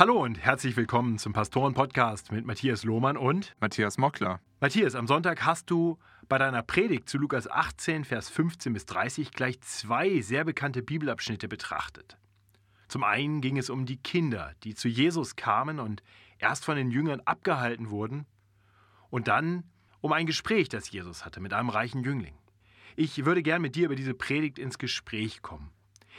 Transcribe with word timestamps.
Hallo 0.00 0.22
und 0.22 0.38
herzlich 0.38 0.78
willkommen 0.78 1.18
zum 1.18 1.34
Pastoren-Podcast 1.34 2.32
mit 2.32 2.46
Matthias 2.46 2.84
Lohmann 2.84 3.18
und 3.18 3.54
Matthias 3.60 3.98
Mockler. 3.98 4.40
Matthias, 4.58 4.94
am 4.94 5.06
Sonntag 5.06 5.44
hast 5.44 5.70
du 5.70 5.98
bei 6.26 6.38
deiner 6.38 6.62
Predigt 6.62 7.06
zu 7.06 7.18
Lukas 7.18 7.46
18, 7.46 8.06
Vers 8.06 8.30
15 8.30 8.72
bis 8.72 8.86
30 8.86 9.30
gleich 9.30 9.60
zwei 9.60 10.22
sehr 10.22 10.44
bekannte 10.44 10.80
Bibelabschnitte 10.82 11.48
betrachtet. 11.48 12.16
Zum 12.88 13.04
einen 13.04 13.42
ging 13.42 13.58
es 13.58 13.68
um 13.68 13.84
die 13.84 13.98
Kinder, 13.98 14.54
die 14.62 14.74
zu 14.74 14.88
Jesus 14.88 15.36
kamen 15.36 15.78
und 15.78 16.02
erst 16.38 16.64
von 16.64 16.76
den 16.76 16.90
Jüngern 16.90 17.20
abgehalten 17.26 17.90
wurden, 17.90 18.24
und 19.10 19.28
dann 19.28 19.64
um 20.00 20.14
ein 20.14 20.24
Gespräch, 20.24 20.70
das 20.70 20.90
Jesus 20.90 21.26
hatte 21.26 21.40
mit 21.40 21.52
einem 21.52 21.68
reichen 21.68 22.02
Jüngling. 22.04 22.38
Ich 22.96 23.26
würde 23.26 23.42
gern 23.42 23.60
mit 23.60 23.76
dir 23.76 23.84
über 23.84 23.96
diese 23.96 24.14
Predigt 24.14 24.58
ins 24.58 24.78
Gespräch 24.78 25.42
kommen 25.42 25.70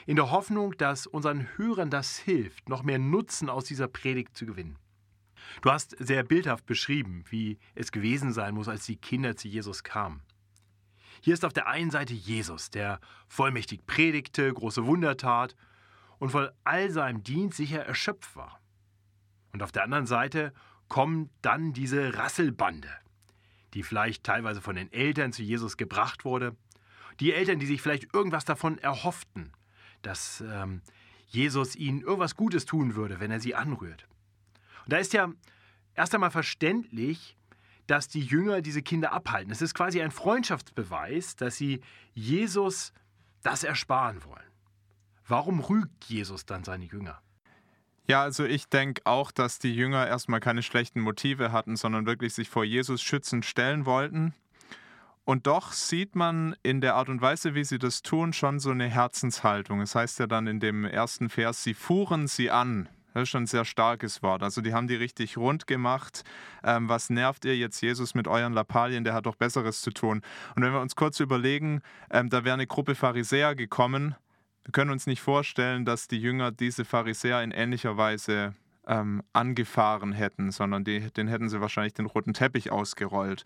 in 0.05 0.15
der 0.15 0.31
Hoffnung, 0.31 0.77
dass 0.77 1.07
unseren 1.07 1.47
Hörern 1.57 1.89
das 1.89 2.17
hilft, 2.17 2.69
noch 2.69 2.83
mehr 2.83 2.99
Nutzen 2.99 3.49
aus 3.49 3.65
dieser 3.65 3.87
Predigt 3.87 4.35
zu 4.35 4.45
gewinnen. 4.45 4.77
Du 5.61 5.71
hast 5.71 5.95
sehr 5.99 6.23
bildhaft 6.23 6.65
beschrieben, 6.65 7.23
wie 7.29 7.59
es 7.75 7.91
gewesen 7.91 8.31
sein 8.33 8.53
muss, 8.53 8.67
als 8.67 8.85
die 8.85 8.95
Kinder 8.95 9.35
zu 9.35 9.47
Jesus 9.47 9.83
kamen. 9.83 10.21
Hier 11.21 11.33
ist 11.33 11.45
auf 11.45 11.53
der 11.53 11.67
einen 11.67 11.91
Seite 11.91 12.13
Jesus, 12.13 12.71
der 12.71 12.99
vollmächtig 13.27 13.85
predigte, 13.85 14.51
große 14.51 14.85
Wunder 14.85 15.17
tat 15.17 15.55
und 16.19 16.29
von 16.29 16.49
all 16.63 16.89
seinem 16.89 17.23
Dienst 17.23 17.57
sicher 17.57 17.85
erschöpft 17.85 18.35
war. 18.35 18.59
Und 19.53 19.61
auf 19.61 19.71
der 19.71 19.83
anderen 19.83 20.07
Seite 20.07 20.53
kommt 20.87 21.29
dann 21.41 21.73
diese 21.73 22.17
Rasselbande, 22.17 22.89
die 23.73 23.83
vielleicht 23.83 24.23
teilweise 24.23 24.61
von 24.61 24.75
den 24.75 24.91
Eltern 24.91 25.31
zu 25.31 25.43
Jesus 25.43 25.77
gebracht 25.77 26.25
wurde, 26.25 26.55
die 27.19 27.33
Eltern, 27.33 27.59
die 27.59 27.65
sich 27.67 27.81
vielleicht 27.81 28.13
irgendwas 28.13 28.45
davon 28.45 28.77
erhofften, 28.79 29.51
dass 30.01 30.43
ähm, 30.45 30.81
Jesus 31.27 31.75
ihnen 31.75 32.01
irgendwas 32.01 32.35
Gutes 32.35 32.65
tun 32.65 32.95
würde, 32.95 33.19
wenn 33.19 33.31
er 33.31 33.39
sie 33.39 33.55
anrührt. 33.55 34.07
Und 34.85 34.93
da 34.93 34.97
ist 34.97 35.13
ja 35.13 35.31
erst 35.95 36.13
einmal 36.13 36.31
verständlich, 36.31 37.37
dass 37.87 38.07
die 38.07 38.21
Jünger 38.21 38.61
diese 38.61 38.81
Kinder 38.81 39.11
abhalten. 39.11 39.51
Es 39.51 39.61
ist 39.61 39.73
quasi 39.73 40.01
ein 40.01 40.11
Freundschaftsbeweis, 40.11 41.35
dass 41.35 41.57
sie 41.57 41.81
Jesus 42.13 42.93
das 43.43 43.63
ersparen 43.63 44.23
wollen. 44.23 44.49
Warum 45.27 45.59
rügt 45.59 46.05
Jesus 46.05 46.45
dann 46.45 46.63
seine 46.63 46.85
Jünger? 46.85 47.21
Ja, 48.07 48.23
also 48.23 48.43
ich 48.43 48.67
denke 48.67 49.01
auch, 49.05 49.31
dass 49.31 49.59
die 49.59 49.73
Jünger 49.73 50.07
erstmal 50.07 50.39
keine 50.39 50.63
schlechten 50.63 50.99
Motive 50.99 51.51
hatten, 51.51 51.75
sondern 51.77 52.05
wirklich 52.05 52.33
sich 52.33 52.49
vor 52.49 52.63
Jesus 52.63 53.01
schützend 53.01 53.45
stellen 53.45 53.85
wollten. 53.85 54.33
Und 55.23 55.47
doch 55.47 55.71
sieht 55.71 56.15
man 56.15 56.55
in 56.63 56.81
der 56.81 56.95
Art 56.95 57.09
und 57.09 57.21
Weise, 57.21 57.53
wie 57.53 57.63
sie 57.63 57.79
das 57.79 58.01
tun, 58.01 58.33
schon 58.33 58.59
so 58.59 58.71
eine 58.71 58.87
Herzenshaltung. 58.87 59.81
Es 59.81 59.95
heißt 59.95 60.19
ja 60.19 60.27
dann 60.27 60.47
in 60.47 60.59
dem 60.59 60.83
ersten 60.83 61.29
Vers, 61.29 61.63
sie 61.63 61.73
fuhren 61.73 62.27
sie 62.27 62.49
an. 62.49 62.89
Das 63.13 63.23
ist 63.23 63.29
schon 63.29 63.43
ein 63.43 63.47
sehr 63.47 63.65
starkes 63.65 64.23
Wort. 64.23 64.41
Also 64.41 64.61
die 64.61 64.73
haben 64.73 64.87
die 64.87 64.95
richtig 64.95 65.37
rund 65.37 65.67
gemacht. 65.67 66.23
Ähm, 66.63 66.87
was 66.87 67.09
nervt 67.09 67.43
ihr 67.45 67.57
jetzt 67.57 67.81
Jesus 67.81 68.15
mit 68.15 68.27
euren 68.27 68.53
Lappalien? 68.53 69.03
Der 69.03 69.13
hat 69.13 69.25
doch 69.25 69.35
Besseres 69.35 69.81
zu 69.81 69.91
tun. 69.91 70.21
Und 70.55 70.63
wenn 70.63 70.71
wir 70.71 70.79
uns 70.79 70.95
kurz 70.95 71.19
überlegen, 71.19 71.81
ähm, 72.09 72.29
da 72.29 72.45
wäre 72.45 72.53
eine 72.53 72.67
Gruppe 72.67 72.95
Pharisäer 72.95 73.55
gekommen. 73.55 74.15
Wir 74.63 74.71
können 74.71 74.91
uns 74.91 75.07
nicht 75.07 75.21
vorstellen, 75.21 75.85
dass 75.85 76.07
die 76.07 76.19
Jünger 76.19 76.51
diese 76.51 76.85
Pharisäer 76.85 77.43
in 77.43 77.51
ähnlicher 77.51 77.97
Weise 77.97 78.55
ähm, 78.87 79.21
angefahren 79.33 80.11
hätten, 80.11 80.51
sondern 80.51 80.83
die, 80.83 81.11
den 81.11 81.27
hätten 81.27 81.49
sie 81.49 81.61
wahrscheinlich 81.61 81.93
den 81.93 82.05
roten 82.05 82.33
Teppich 82.33 82.71
ausgerollt. 82.71 83.43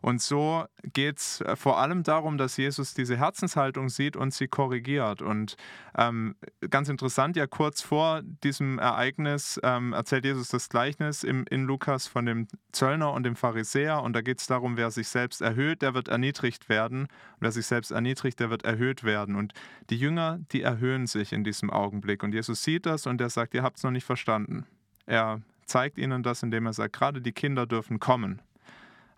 Und 0.00 0.22
so 0.22 0.64
geht 0.92 1.18
es 1.18 1.40
äh, 1.40 1.56
vor 1.56 1.78
allem 1.78 2.02
darum, 2.02 2.38
dass 2.38 2.56
Jesus 2.56 2.94
diese 2.94 3.16
Herzenshaltung 3.16 3.88
sieht 3.88 4.16
und 4.16 4.32
sie 4.32 4.46
korrigiert. 4.46 5.22
Und 5.22 5.56
ähm, 5.96 6.36
ganz 6.70 6.88
interessant, 6.88 7.36
ja 7.36 7.46
kurz 7.46 7.82
vor 7.82 8.22
diesem 8.22 8.78
Ereignis 8.78 9.58
ähm, 9.64 9.92
erzählt 9.92 10.24
Jesus 10.24 10.48
das 10.48 10.68
Gleichnis 10.68 11.24
im, 11.24 11.44
in 11.50 11.64
Lukas 11.64 12.06
von 12.06 12.26
dem 12.26 12.46
Zöllner 12.72 13.12
und 13.12 13.24
dem 13.24 13.34
Pharisäer. 13.34 14.02
Und 14.02 14.12
da 14.12 14.20
geht 14.20 14.38
es 14.38 14.46
darum, 14.46 14.76
wer 14.76 14.90
sich 14.90 15.08
selbst 15.08 15.40
erhöht, 15.40 15.82
der 15.82 15.94
wird 15.94 16.08
erniedrigt 16.08 16.68
werden. 16.68 17.00
Und 17.02 17.40
wer 17.40 17.52
sich 17.52 17.66
selbst 17.66 17.90
erniedrigt, 17.90 18.38
der 18.38 18.50
wird 18.50 18.64
erhöht 18.64 19.02
werden. 19.02 19.34
Und 19.34 19.54
die 19.90 19.96
Jünger, 19.96 20.38
die 20.52 20.62
erhöhen 20.62 21.06
sich 21.06 21.32
in 21.32 21.42
diesem 21.42 21.70
Augenblick. 21.70 22.22
Und 22.22 22.32
Jesus 22.32 22.62
sieht 22.62 22.86
das 22.86 23.06
und 23.06 23.20
er 23.20 23.30
sagt, 23.30 23.54
ihr 23.54 23.62
habt 23.62 23.78
es 23.78 23.82
noch 23.82 23.90
nicht 23.90 24.04
verstanden. 24.04 24.66
Er 25.06 25.40
zeigt 25.64 25.98
ihnen 25.98 26.22
das, 26.22 26.42
indem 26.42 26.66
er 26.66 26.72
sagt, 26.72 26.94
gerade 26.94 27.20
die 27.20 27.32
Kinder 27.32 27.66
dürfen 27.66 27.98
kommen. 27.98 28.42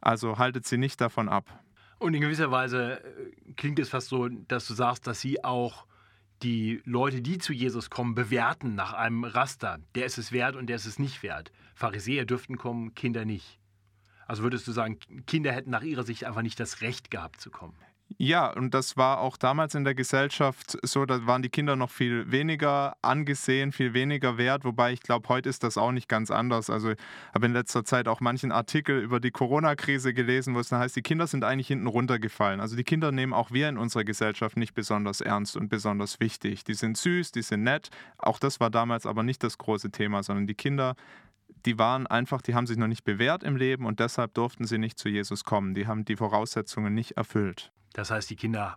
Also 0.00 0.38
haltet 0.38 0.66
sie 0.66 0.78
nicht 0.78 1.00
davon 1.00 1.28
ab. 1.28 1.62
Und 1.98 2.14
in 2.14 2.20
gewisser 2.20 2.50
Weise 2.50 3.02
äh, 3.02 3.52
klingt 3.56 3.78
es 3.78 3.88
fast 3.88 4.08
so, 4.08 4.28
dass 4.28 4.66
du 4.66 4.74
sagst, 4.74 5.06
dass 5.06 5.20
sie 5.20 5.42
auch 5.42 5.86
die 6.42 6.80
Leute, 6.84 7.20
die 7.20 7.38
zu 7.38 7.52
Jesus 7.52 7.90
kommen, 7.90 8.14
bewerten 8.14 8.76
nach 8.76 8.92
einem 8.92 9.24
Raster. 9.24 9.80
Der 9.96 10.06
ist 10.06 10.18
es 10.18 10.30
wert 10.30 10.54
und 10.54 10.68
der 10.68 10.76
ist 10.76 10.86
es 10.86 11.00
nicht 11.00 11.24
wert. 11.24 11.50
Pharisäer 11.74 12.24
dürften 12.24 12.56
kommen, 12.56 12.94
Kinder 12.94 13.24
nicht. 13.24 13.58
Also 14.26 14.42
würdest 14.44 14.68
du 14.68 14.72
sagen, 14.72 14.98
Kinder 15.26 15.52
hätten 15.52 15.70
nach 15.70 15.82
ihrer 15.82 16.04
Sicht 16.04 16.24
einfach 16.24 16.42
nicht 16.42 16.60
das 16.60 16.80
Recht 16.80 17.10
gehabt 17.10 17.40
zu 17.40 17.50
kommen? 17.50 17.74
Ja, 18.16 18.50
und 18.50 18.72
das 18.72 18.96
war 18.96 19.20
auch 19.20 19.36
damals 19.36 19.74
in 19.74 19.84
der 19.84 19.94
Gesellschaft 19.94 20.78
so, 20.82 21.04
da 21.04 21.26
waren 21.26 21.42
die 21.42 21.50
Kinder 21.50 21.76
noch 21.76 21.90
viel 21.90 22.32
weniger 22.32 22.96
angesehen, 23.02 23.70
viel 23.70 23.92
weniger 23.92 24.38
wert, 24.38 24.64
wobei 24.64 24.92
ich 24.92 25.02
glaube, 25.02 25.28
heute 25.28 25.48
ist 25.48 25.62
das 25.62 25.76
auch 25.76 25.92
nicht 25.92 26.08
ganz 26.08 26.30
anders. 26.30 26.70
Also 26.70 26.92
ich 26.92 26.98
habe 27.34 27.46
in 27.46 27.52
letzter 27.52 27.84
Zeit 27.84 28.08
auch 28.08 28.20
manchen 28.20 28.50
Artikel 28.50 28.98
über 28.98 29.20
die 29.20 29.30
Corona-Krise 29.30 30.14
gelesen, 30.14 30.54
wo 30.54 30.60
es 30.60 30.70
dann 30.70 30.80
heißt, 30.80 30.96
die 30.96 31.02
Kinder 31.02 31.26
sind 31.26 31.44
eigentlich 31.44 31.68
hinten 31.68 31.86
runtergefallen. 31.86 32.60
Also 32.60 32.76
die 32.76 32.84
Kinder 32.84 33.12
nehmen 33.12 33.34
auch 33.34 33.50
wir 33.50 33.68
in 33.68 33.76
unserer 33.76 34.04
Gesellschaft 34.04 34.56
nicht 34.56 34.74
besonders 34.74 35.20
ernst 35.20 35.56
und 35.56 35.68
besonders 35.68 36.18
wichtig. 36.18 36.64
Die 36.64 36.74
sind 36.74 36.96
süß, 36.96 37.32
die 37.32 37.42
sind 37.42 37.62
nett. 37.62 37.90
Auch 38.16 38.38
das 38.38 38.58
war 38.58 38.70
damals 38.70 39.04
aber 39.04 39.22
nicht 39.22 39.44
das 39.44 39.58
große 39.58 39.90
Thema, 39.90 40.22
sondern 40.22 40.46
die 40.46 40.54
Kinder 40.54 40.94
die 41.64 41.78
waren 41.78 42.06
einfach, 42.06 42.40
die 42.42 42.54
haben 42.54 42.66
sich 42.66 42.76
noch 42.76 42.86
nicht 42.86 43.04
bewährt 43.04 43.42
im 43.42 43.56
Leben 43.56 43.86
und 43.86 44.00
deshalb 44.00 44.34
durften 44.34 44.64
sie 44.64 44.78
nicht 44.78 44.98
zu 44.98 45.08
Jesus 45.08 45.44
kommen. 45.44 45.74
Die 45.74 45.86
haben 45.86 46.04
die 46.04 46.16
Voraussetzungen 46.16 46.94
nicht 46.94 47.12
erfüllt. 47.12 47.72
Das 47.92 48.10
heißt, 48.10 48.28
die 48.30 48.36
Kinder 48.36 48.76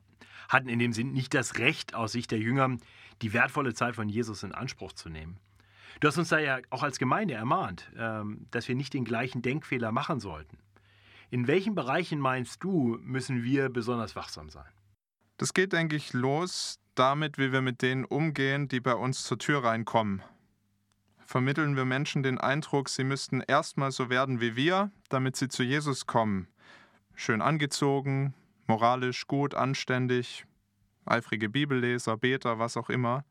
hatten 0.50 0.70
in 0.70 0.80
dem 0.80 0.94
Sinn 0.94 1.14
nicht 1.14 1.34
das 1.34 1.58
Recht 1.58 1.96
aus 1.96 2.12
Sicht 2.12 2.32
der 2.32 2.40
Jünger, 2.40 2.78
die 3.22 3.34
wertvolle 3.34 3.74
Zeit 3.74 3.96
von 3.96 4.10
Jesus 4.10 4.44
in 4.44 4.54
Anspruch 4.54 4.94
zu 4.94 5.10
nehmen. 5.10 5.38
Du 6.00 6.08
hast 6.08 6.18
uns 6.18 6.30
da 6.30 6.40
ja 6.40 6.60
auch 6.70 6.84
als 6.84 6.98
Gemeinde 6.98 7.36
ermahnt, 7.36 7.92
ähm, 7.96 8.48
dass 8.52 8.68
wir 8.68 8.76
nicht 8.76 8.94
den 8.94 9.06
gleichen 9.06 9.42
Denkfehler 9.42 9.92
machen 9.92 10.20
sollten. 10.20 10.58
In 11.30 11.48
welchen 11.48 11.76
Bereichen 11.76 12.20
meinst 12.20 12.64
du, 12.64 12.98
müssen 13.02 13.44
wir 13.44 13.70
besonders 13.70 14.16
wachsam 14.16 14.50
sein? 14.50 14.70
Das 15.38 15.54
geht, 15.54 15.74
denke 15.74 15.96
ich, 15.96 16.14
los 16.14 16.80
damit, 16.96 17.38
wie 17.38 17.52
wir 17.52 17.62
mit 17.62 17.82
denen 17.82 18.06
umgehen, 18.06 18.68
die 18.68 18.80
bei 18.80 18.94
uns 18.94 19.24
zur 19.24 19.40
Tür 19.40 19.64
reinkommen. 19.64 20.22
Vermitteln 21.26 21.78
wir 21.78 21.86
Menschen 21.86 22.24
den 22.24 22.38
Eindruck, 22.38 22.90
sie 22.90 23.06
müssten 23.06 23.42
erstmal 23.42 23.92
so 23.92 24.10
werden 24.10 24.42
wie 24.42 24.58
wir, 24.58 24.92
damit 25.08 25.38
sie 25.38 25.48
zu 25.48 25.64
Jesus 25.64 26.06
kommen. 26.06 26.48
Schön 27.16 27.42
angezogen, 27.42 28.34
moralisch 28.68 29.28
gut, 29.28 29.56
anständig, 29.56 30.46
eifrige 31.06 31.50
Bibelleser, 31.50 32.18
Beter, 32.18 32.60
was 32.60 32.78
auch 32.78 32.90
immer. 32.90 33.24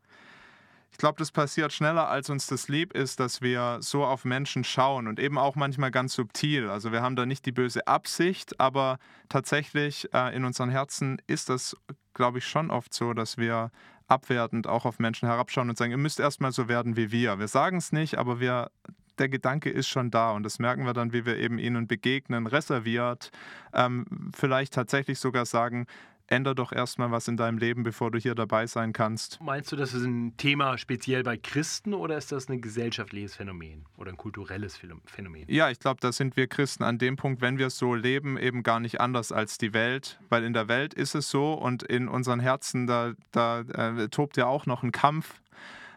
Ich 0.93 0.99
glaube, 0.99 1.19
das 1.19 1.31
passiert 1.31 1.73
schneller, 1.73 2.09
als 2.09 2.31
uns 2.31 2.47
das 2.47 2.69
lieb 2.69 2.93
ist, 2.93 3.21
dass 3.21 3.41
wir 3.41 3.79
so 3.81 4.05
auf 4.05 4.25
Menschen 4.25 4.65
schauen 4.65 5.07
und 5.07 5.21
eben 5.21 5.39
auch 5.39 5.55
manchmal 5.55 5.91
ganz 5.91 6.15
subtil. 6.15 6.69
Also 6.69 6.93
wir 6.93 7.01
haben 7.01 7.17
da 7.17 7.27
nicht 7.27 7.47
die 7.47 7.53
böse 7.53 7.87
Absicht, 7.87 8.59
aber 8.61 8.99
tatsächlich 9.29 10.13
äh, 10.13 10.35
in 10.35 10.45
unseren 10.45 10.69
Herzen 10.69 11.23
ist 11.27 11.49
das, 11.49 11.77
glaube 12.13 12.39
ich, 12.39 12.47
schon 12.47 12.71
oft 12.71 12.93
so, 12.93 13.15
dass 13.15 13.39
wir 13.39 13.71
abwertend 14.09 14.67
auch 14.67 14.85
auf 14.85 14.99
Menschen 14.99 15.29
herabschauen 15.29 15.71
und 15.71 15.79
sagen, 15.79 15.93
ihr 15.93 15.97
müsst 15.97 16.19
erstmal 16.19 16.53
so 16.53 16.69
werden 16.69 16.97
wie 16.97 17.13
wir. 17.13 17.39
Wir 17.39 17.49
sagen 17.49 17.77
es 17.77 17.93
nicht, 17.93 18.19
aber 18.19 18.41
wir 18.41 18.71
der 19.18 19.28
Gedanke 19.28 19.71
ist 19.71 19.89
schon 19.89 20.10
da 20.10 20.33
und 20.33 20.42
das 20.42 20.59
merken 20.59 20.84
wir 20.84 20.92
dann, 20.92 21.12
wie 21.12 21.27
wir 21.27 21.36
eben 21.36 21.59
ihnen 21.59 21.86
begegnen, 21.86 22.47
reserviert, 22.47 23.30
ähm, 23.72 24.30
vielleicht 24.34 24.74
tatsächlich 24.74 25.18
sogar 25.18 25.47
sagen, 25.47 25.86
änder 26.30 26.54
doch 26.54 26.72
erstmal 26.72 27.10
was 27.10 27.28
in 27.28 27.36
deinem 27.36 27.59
Leben, 27.59 27.83
bevor 27.83 28.10
du 28.10 28.18
hier 28.18 28.34
dabei 28.34 28.66
sein 28.66 28.92
kannst. 28.92 29.41
Meinst 29.42 29.72
du, 29.72 29.77
das 29.77 29.92
ist 29.92 30.04
ein 30.04 30.36
Thema 30.36 30.78
speziell 30.78 31.22
bei 31.22 31.36
Christen 31.36 31.92
oder 31.92 32.16
ist 32.16 32.33
das 32.33 32.48
ein 32.48 32.60
gesellschaftliches 32.60 33.34
Phänomen 33.34 33.84
oder 33.97 34.10
ein 34.10 34.16
kulturelles 34.16 34.78
Phänomen? 35.07 35.45
Ja, 35.48 35.71
ich 35.71 35.80
glaube, 35.80 36.01
da 36.01 36.13
sind 36.13 36.36
wir 36.36 36.47
Christen 36.47 36.84
an 36.84 36.98
dem 36.98 37.16
Punkt, 37.16 37.41
wenn 37.42 37.59
wir 37.59 37.71
so 37.71 37.95
leben, 37.95 38.39
eben 38.39 38.63
gar 38.63 38.80
nicht 38.80 39.01
anders 39.01 39.33
als 39.33 39.59
die 39.59 39.74
Welt, 39.74 40.21
weil 40.28 40.45
in 40.45 40.53
der 40.53 40.68
Welt 40.68 40.95
ist 40.95 41.15
es 41.15 41.28
so 41.28 41.54
und 41.54 41.83
in 41.83 42.09
unseren 42.09 42.41
Herzen, 42.41 42.86
da, 42.86 43.13
da 43.33 43.60
äh, 43.60 44.09
tobt 44.09 44.36
ja 44.36 44.47
auch 44.47 44.66
noch 44.66 44.83
ein 44.83 44.92
Kampf 44.92 45.41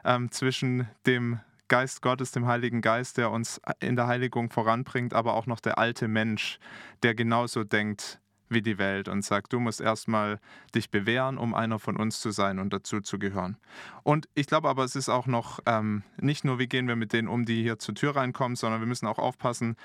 ähm, 0.04 0.32
zwischen 0.32 0.88
dem 1.06 1.40
Geist 1.74 2.04
Gottes, 2.04 2.32
dem 2.32 2.46
Heiligen 2.46 2.82
Geist, 2.82 3.18
der 3.18 3.32
uns 3.32 3.60
in 3.80 3.96
der 3.96 4.06
Heiligung 4.06 4.52
voranbringt, 4.52 5.16
aber 5.16 5.34
auch 5.34 5.48
noch 5.48 5.60
der 5.60 5.80
alte 5.80 6.08
Mensch, 6.08 6.60
der 7.02 7.16
genauso 7.16 7.64
denkt 7.64 8.22
wie 8.48 8.62
die 8.62 8.78
Welt 8.78 9.08
und 9.08 9.26
sagt, 9.26 9.54
du 9.54 9.60
musst 9.60 9.82
erstmal 9.82 10.40
dich 10.76 10.92
bewähren, 10.92 11.40
um 11.40 11.56
einer 11.56 11.80
von 11.80 11.98
uns 11.98 12.20
zu 12.20 12.30
sein 12.30 12.60
und 12.60 12.74
dazu 12.74 13.02
zu 13.02 13.18
gehören. 13.18 13.58
Und 14.04 14.30
ich 14.36 14.46
glaube 14.46 14.70
aber, 14.70 14.84
es 14.84 14.96
ist 14.96 15.10
auch 15.10 15.26
noch 15.26 15.62
ähm, 15.66 16.04
nicht 16.22 16.46
nur, 16.46 16.60
wie 16.60 16.68
gehen 16.68 16.88
wir 16.88 16.96
mit 16.96 17.12
denen 17.12 17.28
um, 17.28 17.44
die 17.44 17.64
hier 17.64 17.80
zur 17.80 17.96
Tür 17.96 18.16
reinkommen, 18.16 18.56
sondern 18.56 18.80
wir 18.80 18.88
müssen 18.88 19.08
auch 19.08 19.18
aufpassen, 19.18 19.76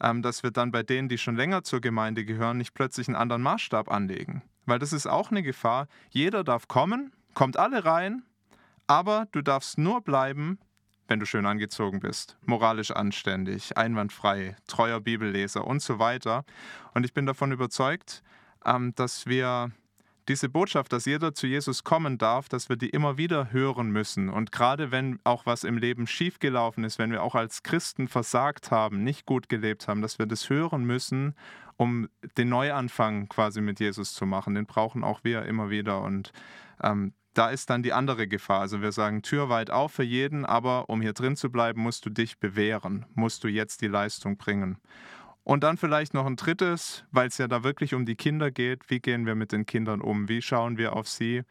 ähm, 0.00 0.22
dass 0.22 0.44
wir 0.44 0.50
dann 0.50 0.72
bei 0.72 0.82
denen, 0.82 1.10
die 1.10 1.18
schon 1.18 1.36
länger 1.36 1.62
zur 1.62 1.82
Gemeinde 1.82 2.24
gehören, 2.24 2.56
nicht 2.56 2.72
plötzlich 2.72 3.06
einen 3.06 3.16
anderen 3.16 3.42
Maßstab 3.42 3.90
anlegen. 3.90 4.40
Weil 4.64 4.78
das 4.78 4.94
ist 4.94 5.06
auch 5.06 5.30
eine 5.30 5.42
Gefahr. 5.42 5.88
Jeder 6.08 6.42
darf 6.42 6.68
kommen, 6.68 7.12
kommt 7.34 7.58
alle 7.58 7.84
rein, 7.84 8.22
aber 8.86 9.26
du 9.32 9.42
darfst 9.42 9.76
nur 9.76 10.00
bleiben, 10.00 10.58
wenn 11.08 11.20
du 11.20 11.26
schön 11.26 11.46
angezogen 11.46 12.00
bist, 12.00 12.36
moralisch 12.44 12.90
anständig, 12.90 13.76
einwandfrei, 13.76 14.56
treuer 14.66 15.00
Bibelleser 15.00 15.66
und 15.66 15.82
so 15.82 15.98
weiter. 15.98 16.44
Und 16.94 17.04
ich 17.04 17.12
bin 17.12 17.26
davon 17.26 17.52
überzeugt, 17.52 18.22
ähm, 18.64 18.94
dass 18.94 19.26
wir 19.26 19.72
diese 20.28 20.48
Botschaft, 20.48 20.92
dass 20.92 21.04
jeder 21.04 21.34
zu 21.34 21.46
Jesus 21.46 21.84
kommen 21.84 22.16
darf, 22.16 22.48
dass 22.48 22.68
wir 22.68 22.76
die 22.76 22.88
immer 22.88 23.18
wieder 23.18 23.52
hören 23.52 23.90
müssen. 23.90 24.30
Und 24.30 24.52
gerade 24.52 24.90
wenn 24.90 25.18
auch 25.24 25.44
was 25.46 25.64
im 25.64 25.76
Leben 25.76 26.06
schiefgelaufen 26.06 26.84
ist, 26.84 26.98
wenn 26.98 27.10
wir 27.10 27.22
auch 27.22 27.34
als 27.34 27.62
Christen 27.62 28.08
versagt 28.08 28.70
haben, 28.70 29.04
nicht 29.04 29.26
gut 29.26 29.48
gelebt 29.48 29.86
haben, 29.86 30.00
dass 30.00 30.18
wir 30.18 30.26
das 30.26 30.48
hören 30.48 30.84
müssen, 30.84 31.34
um 31.76 32.08
den 32.38 32.48
Neuanfang 32.48 33.28
quasi 33.28 33.60
mit 33.60 33.80
Jesus 33.80 34.14
zu 34.14 34.24
machen. 34.26 34.54
Den 34.54 34.66
brauchen 34.66 35.04
auch 35.04 35.24
wir 35.24 35.44
immer 35.44 35.70
wieder. 35.70 36.00
Und 36.00 36.32
ähm, 36.82 37.12
da 37.34 37.50
ist 37.50 37.68
dann 37.70 37.82
die 37.82 37.92
andere 37.92 38.26
Gefahr. 38.26 38.60
Also 38.60 38.80
wir 38.80 38.92
sagen 38.92 39.22
Tür 39.22 39.48
weit 39.48 39.70
auf 39.70 39.92
für 39.92 40.02
jeden, 40.02 40.44
aber 40.44 40.88
um 40.88 41.02
hier 41.02 41.12
drin 41.12 41.36
zu 41.36 41.50
bleiben, 41.50 41.82
musst 41.82 42.06
du 42.06 42.10
dich 42.10 42.38
bewähren, 42.38 43.06
musst 43.14 43.44
du 43.44 43.48
jetzt 43.48 43.82
die 43.82 43.88
Leistung 43.88 44.36
bringen. 44.36 44.78
Und 45.42 45.62
dann 45.62 45.76
vielleicht 45.76 46.14
noch 46.14 46.24
ein 46.24 46.36
drittes, 46.36 47.04
weil 47.10 47.28
es 47.28 47.36
ja 47.36 47.48
da 47.48 47.62
wirklich 47.62 47.94
um 47.94 48.06
die 48.06 48.14
Kinder 48.14 48.50
geht. 48.50 48.88
Wie 48.88 49.00
gehen 49.00 49.26
wir 49.26 49.34
mit 49.34 49.52
den 49.52 49.66
Kindern 49.66 50.00
um? 50.00 50.28
Wie 50.28 50.40
schauen 50.40 50.78
wir 50.78 50.94
auf 50.94 51.06
sie? 51.06 51.42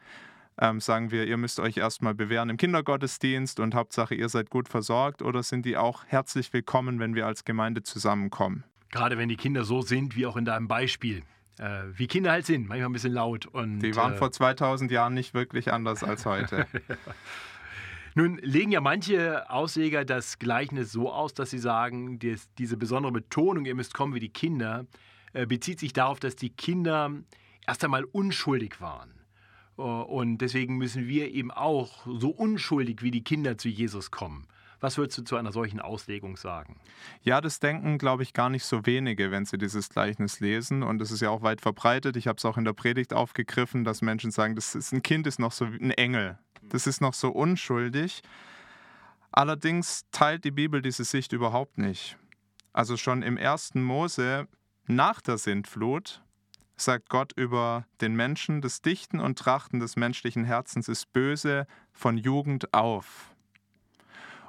Ähm, 0.60 0.80
sagen 0.80 1.10
wir, 1.10 1.26
ihr 1.26 1.36
müsst 1.36 1.60
euch 1.60 1.76
erstmal 1.76 2.14
bewähren 2.14 2.48
im 2.48 2.56
Kindergottesdienst 2.56 3.60
und 3.60 3.74
Hauptsache, 3.74 4.14
ihr 4.14 4.28
seid 4.28 4.50
gut 4.50 4.68
versorgt? 4.68 5.22
Oder 5.22 5.42
sind 5.42 5.64
die 5.64 5.76
auch 5.76 6.04
herzlich 6.06 6.52
willkommen, 6.52 6.98
wenn 6.98 7.14
wir 7.14 7.26
als 7.26 7.44
Gemeinde 7.44 7.82
zusammenkommen? 7.82 8.64
Gerade 8.90 9.18
wenn 9.18 9.28
die 9.28 9.36
Kinder 9.36 9.64
so 9.64 9.82
sind, 9.82 10.16
wie 10.16 10.26
auch 10.26 10.36
in 10.36 10.44
deinem 10.44 10.68
Beispiel. 10.68 11.22
Äh, 11.58 11.82
wie 11.94 12.06
Kinder 12.06 12.32
halt 12.32 12.46
sind, 12.46 12.68
manchmal 12.68 12.88
ein 12.88 12.92
bisschen 12.92 13.12
laut. 13.12 13.46
Und, 13.46 13.80
die 13.80 13.94
waren 13.94 14.14
äh, 14.14 14.16
vor 14.16 14.32
2000 14.32 14.90
Jahren 14.90 15.14
nicht 15.14 15.34
wirklich 15.34 15.72
anders 15.72 16.02
als 16.02 16.26
heute. 16.26 16.66
Nun 18.16 18.38
legen 18.38 18.70
ja 18.70 18.80
manche 18.80 19.50
Ausleger 19.50 20.04
das 20.04 20.38
Gleichnis 20.38 20.92
so 20.92 21.12
aus, 21.12 21.34
dass 21.34 21.50
sie 21.50 21.58
sagen, 21.58 22.18
dass 22.20 22.48
diese 22.58 22.76
besondere 22.76 23.12
Betonung, 23.12 23.64
ihr 23.64 23.74
müsst 23.74 23.94
kommen 23.94 24.14
wie 24.14 24.20
die 24.20 24.28
Kinder, 24.28 24.86
äh, 25.32 25.46
bezieht 25.46 25.80
sich 25.80 25.92
darauf, 25.92 26.20
dass 26.20 26.36
die 26.36 26.50
Kinder 26.50 27.10
erst 27.66 27.84
einmal 27.84 28.04
unschuldig 28.04 28.80
waren. 28.80 29.10
Äh, 29.78 29.82
und 29.82 30.38
deswegen 30.38 30.76
müssen 30.76 31.08
wir 31.08 31.32
eben 31.32 31.50
auch 31.50 32.06
so 32.06 32.30
unschuldig 32.30 33.02
wie 33.02 33.10
die 33.10 33.24
Kinder 33.24 33.58
zu 33.58 33.68
Jesus 33.68 34.10
kommen. 34.10 34.46
Was 34.84 34.98
würdest 34.98 35.16
du 35.16 35.22
zu 35.24 35.36
einer 35.36 35.50
solchen 35.50 35.80
Auslegung 35.80 36.36
sagen? 36.36 36.78
Ja, 37.22 37.40
das 37.40 37.58
denken, 37.58 37.96
glaube 37.96 38.22
ich, 38.22 38.34
gar 38.34 38.50
nicht 38.50 38.66
so 38.66 38.84
wenige, 38.84 39.30
wenn 39.30 39.46
sie 39.46 39.56
dieses 39.56 39.88
Gleichnis 39.88 40.40
lesen. 40.40 40.82
Und 40.82 41.00
es 41.00 41.10
ist 41.10 41.22
ja 41.22 41.30
auch 41.30 41.40
weit 41.40 41.62
verbreitet. 41.62 42.18
Ich 42.18 42.26
habe 42.26 42.36
es 42.36 42.44
auch 42.44 42.58
in 42.58 42.66
der 42.66 42.74
Predigt 42.74 43.14
aufgegriffen, 43.14 43.84
dass 43.84 44.02
Menschen 44.02 44.30
sagen, 44.30 44.54
das 44.54 44.74
ist 44.74 44.92
ein 44.92 45.02
Kind 45.02 45.26
ist 45.26 45.38
noch 45.38 45.52
so 45.52 45.64
ein 45.64 45.90
Engel. 45.92 46.38
Das 46.68 46.86
ist 46.86 47.00
noch 47.00 47.14
so 47.14 47.30
unschuldig. 47.30 48.20
Allerdings 49.32 50.04
teilt 50.12 50.44
die 50.44 50.50
Bibel 50.50 50.82
diese 50.82 51.04
Sicht 51.04 51.32
überhaupt 51.32 51.78
nicht. 51.78 52.18
Also 52.74 52.98
schon 52.98 53.22
im 53.22 53.38
ersten 53.38 53.82
Mose 53.82 54.48
nach 54.86 55.22
der 55.22 55.38
Sintflut 55.38 56.22
sagt 56.76 57.08
Gott 57.08 57.32
über 57.36 57.86
den 58.02 58.14
Menschen, 58.16 58.60
das 58.60 58.82
Dichten 58.82 59.18
und 59.18 59.38
Trachten 59.38 59.80
des 59.80 59.96
menschlichen 59.96 60.44
Herzens 60.44 60.88
ist 60.88 61.10
böse 61.14 61.66
von 61.94 62.18
Jugend 62.18 62.74
auf. 62.74 63.33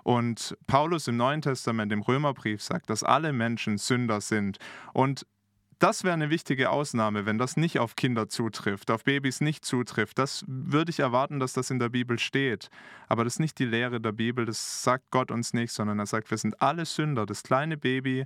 Und 0.06 0.56
Paulus 0.68 1.08
im 1.08 1.18
Neuen 1.18 1.42
Testament, 1.42 1.92
im 1.92 2.04
Römerbrief, 2.04 2.62
sagt, 2.62 2.92
dass 2.92 3.04
alle 3.04 3.34
Menschen 3.34 3.80
Sünder 3.80 4.22
sind. 4.22 4.60
Und 4.94 5.26
das 5.80 6.04
wäre 6.04 6.14
eine 6.14 6.30
wichtige 6.30 6.70
Ausnahme, 6.70 7.26
wenn 7.26 7.40
das 7.40 7.58
nicht 7.58 7.80
auf 7.80 7.96
Kinder 7.96 8.30
zutrifft, 8.30 8.92
auf 8.92 9.04
Babys 9.04 9.42
nicht 9.42 9.66
zutrifft. 9.66 10.20
Das 10.20 10.46
würde 10.48 10.92
ich 10.92 11.00
erwarten, 11.00 11.40
dass 11.40 11.54
das 11.54 11.72
in 11.72 11.80
der 11.80 11.90
Bibel 11.90 12.20
steht. 12.20 12.70
Aber 13.08 13.24
das 13.24 13.34
ist 13.34 13.40
nicht 13.40 13.58
die 13.58 13.66
Lehre 13.66 14.00
der 14.00 14.12
Bibel, 14.12 14.46
das 14.46 14.84
sagt 14.84 15.06
Gott 15.10 15.32
uns 15.32 15.56
nicht, 15.56 15.74
sondern 15.74 15.98
er 15.98 16.06
sagt, 16.06 16.30
wir 16.30 16.38
sind 16.38 16.62
alle 16.62 16.86
Sünder, 16.86 17.26
das 17.26 17.42
kleine 17.42 17.76
Baby 17.76 18.26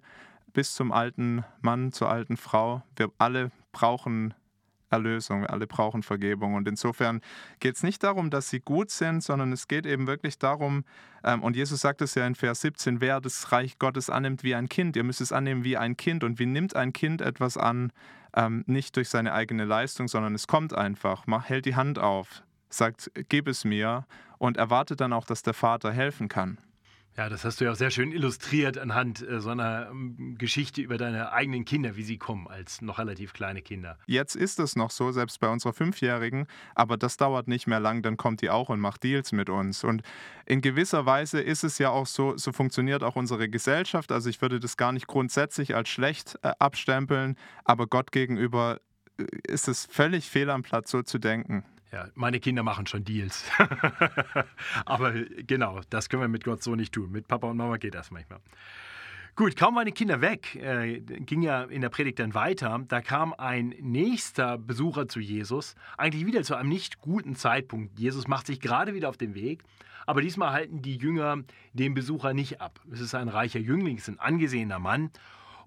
bis 0.52 0.76
zum 0.76 0.92
alten 0.92 1.46
Mann, 1.62 1.94
zur 1.94 2.10
alten 2.10 2.36
Frau. 2.36 2.84
Wir 2.98 3.10
alle 3.20 3.52
brauchen 3.72 4.34
Erlösung. 4.90 5.46
Alle 5.46 5.68
brauchen 5.68 6.04
Vergebung. 6.04 6.56
Und 6.56 6.68
insofern 6.68 7.22
geht 7.60 7.76
es 7.76 7.84
nicht 7.84 8.04
darum, 8.04 8.30
dass 8.30 8.50
sie 8.50 8.60
gut 8.60 8.92
sind, 8.92 9.24
sondern 9.24 9.52
es 9.52 9.68
geht 9.68 9.86
eben 9.86 10.08
wirklich 10.08 10.38
darum, 10.40 10.84
ähm, 11.24 11.44
und 11.44 11.56
Jesus 11.56 11.82
sagt 11.82 12.02
es 12.02 12.16
ja 12.16 12.26
in 12.26 12.36
Vers 12.36 12.62
17, 12.62 13.02
wer 13.02 13.22
das 13.22 13.52
Reich 13.52 13.78
Gottes 13.80 14.10
annimmt 14.10 14.44
wie 14.44 14.56
ein 14.56 14.70
Kind, 14.70 14.96
ihr 14.96 15.04
müsst 15.04 15.22
es 15.22 15.32
annehmen 15.32 15.64
wie 15.64 15.78
ein 15.78 15.98
Kind. 15.98 16.24
Und 16.24 16.40
wie 16.40 16.46
nimmt 16.46 16.76
ein 16.76 16.94
Kind 16.94 17.22
etwas 17.22 17.58
an? 17.58 17.92
Ähm, 18.36 18.64
nicht 18.68 18.96
durch 18.96 19.10
seine 19.10 19.34
eigene 19.34 19.66
Leistung, 19.66 20.08
sondern 20.08 20.36
es 20.36 20.48
kommt 20.48 20.74
einfach, 20.74 21.24
mach, 21.26 21.50
hält 21.50 21.66
die 21.66 21.76
Hand 21.76 21.98
auf, 21.98 22.44
sagt, 22.70 23.12
gib 23.28 23.48
es 23.48 23.66
mir 23.66 24.06
und 24.38 24.58
erwartet 24.58 25.02
dann 25.02 25.14
auch, 25.14 25.26
dass 25.26 25.42
der 25.42 25.56
Vater 25.56 25.92
helfen 25.92 26.28
kann. 26.28 26.60
Ja, 27.20 27.28
das 27.28 27.44
hast 27.44 27.60
du 27.60 27.66
ja 27.66 27.74
auch 27.74 27.76
sehr 27.76 27.92
schön 27.92 28.14
illustriert 28.14 28.78
anhand 28.78 29.28
äh, 29.28 29.42
so 29.42 29.50
einer 29.50 29.90
ähm, 29.92 30.38
Geschichte 30.38 30.82
über 30.82 30.98
deine 30.98 31.34
eigenen 31.34 31.66
Kinder, 31.66 31.98
wie 31.98 32.04
sie 32.04 32.18
kommen, 32.18 32.48
als 32.48 32.82
noch 32.82 32.98
relativ 32.98 33.34
kleine 33.34 33.62
Kinder. 33.62 33.98
Jetzt 34.06 34.38
ist 34.38 34.58
es 34.58 34.78
noch 34.78 34.90
so, 34.90 35.12
selbst 35.12 35.42
bei 35.42 35.50
unserer 35.50 35.74
Fünfjährigen, 35.74 36.48
aber 36.76 36.96
das 36.96 37.18
dauert 37.18 37.50
nicht 37.50 37.68
mehr 37.68 37.82
lang, 37.82 38.04
dann 38.04 38.16
kommt 38.16 38.42
die 38.42 38.50
auch 38.50 38.70
und 38.70 38.80
macht 38.80 39.04
Deals 39.04 39.34
mit 39.34 39.50
uns. 39.50 39.84
Und 39.84 40.02
in 40.46 40.62
gewisser 40.62 41.06
Weise 41.06 41.42
ist 41.42 41.66
es 41.66 41.78
ja 41.78 41.90
auch 41.90 42.08
so, 42.08 42.38
so 42.38 42.54
funktioniert 42.54 43.04
auch 43.04 43.18
unsere 43.18 43.50
Gesellschaft. 43.50 44.14
Also 44.14 44.30
ich 44.30 44.42
würde 44.42 44.62
das 44.62 44.78
gar 44.78 44.94
nicht 44.94 45.08
grundsätzlich 45.08 45.76
als 45.76 45.90
schlecht 45.90 46.40
äh, 46.42 46.54
abstempeln, 46.58 47.36
aber 47.66 47.88
Gott 47.88 48.14
gegenüber 48.14 48.80
äh, 49.18 49.26
ist 49.46 49.68
es 49.68 49.86
völlig 49.86 50.30
fehl 50.30 50.50
am 50.50 50.62
Platz, 50.62 50.90
so 50.90 51.02
zu 51.02 51.20
denken. 51.20 51.66
Ja, 51.92 52.08
meine 52.14 52.40
Kinder 52.40 52.62
machen 52.62 52.86
schon 52.86 53.04
Deals. 53.04 53.46
Aber 54.86 55.14
genau, 55.48 55.82
das 55.90 56.08
können 56.08 56.22
wir 56.22 56.28
mit 56.28 56.44
Gott 56.44 56.62
so 56.62 56.76
nicht 56.76 56.94
tun. 56.94 57.12
Mit 57.12 57.28
Papa 57.28 57.48
und 57.48 57.58
Mama 57.58 57.78
geht 57.78 57.96
das 57.96 58.12
manchmal. 58.12 58.40
Gut, 59.36 59.56
kaum 59.56 59.76
waren 59.76 59.86
die 59.86 59.94
Kinder 59.94 60.20
weg, 60.20 60.56
äh, 60.56 61.00
ging 61.00 61.42
ja 61.42 61.64
in 61.64 61.82
der 61.82 61.90
Predigt 61.90 62.20
dann 62.20 62.34
weiter. 62.34 62.84
Da 62.88 63.02
kam 63.02 63.34
ein 63.34 63.74
nächster 63.80 64.58
Besucher 64.58 65.08
zu 65.08 65.20
Jesus, 65.22 65.76
eigentlich 65.98 66.26
wieder 66.26 66.44
zu 66.44 66.56
einem 66.56 66.68
nicht 66.68 67.00
guten 67.00 67.36
Zeitpunkt. 67.36 67.98
Jesus 67.98 68.28
macht 68.28 68.48
sich 68.48 68.60
gerade 68.60 68.94
wieder 68.94 69.08
auf 69.08 69.16
den 69.18 69.36
Weg, 69.36 69.64
aber 70.06 70.22
diesmal 70.22 70.52
halten 70.52 70.82
die 70.82 70.98
Jünger 70.98 71.38
den 71.72 71.94
Besucher 71.94 72.34
nicht 72.34 72.60
ab. 72.60 72.82
Es 72.92 73.00
ist 73.00 73.16
ein 73.16 73.30
reicher 73.30 73.60
Jüngling, 73.60 73.96
es 73.96 74.10
ist 74.10 74.16
ein 74.16 74.20
angesehener 74.20 74.80
Mann. 74.80 75.10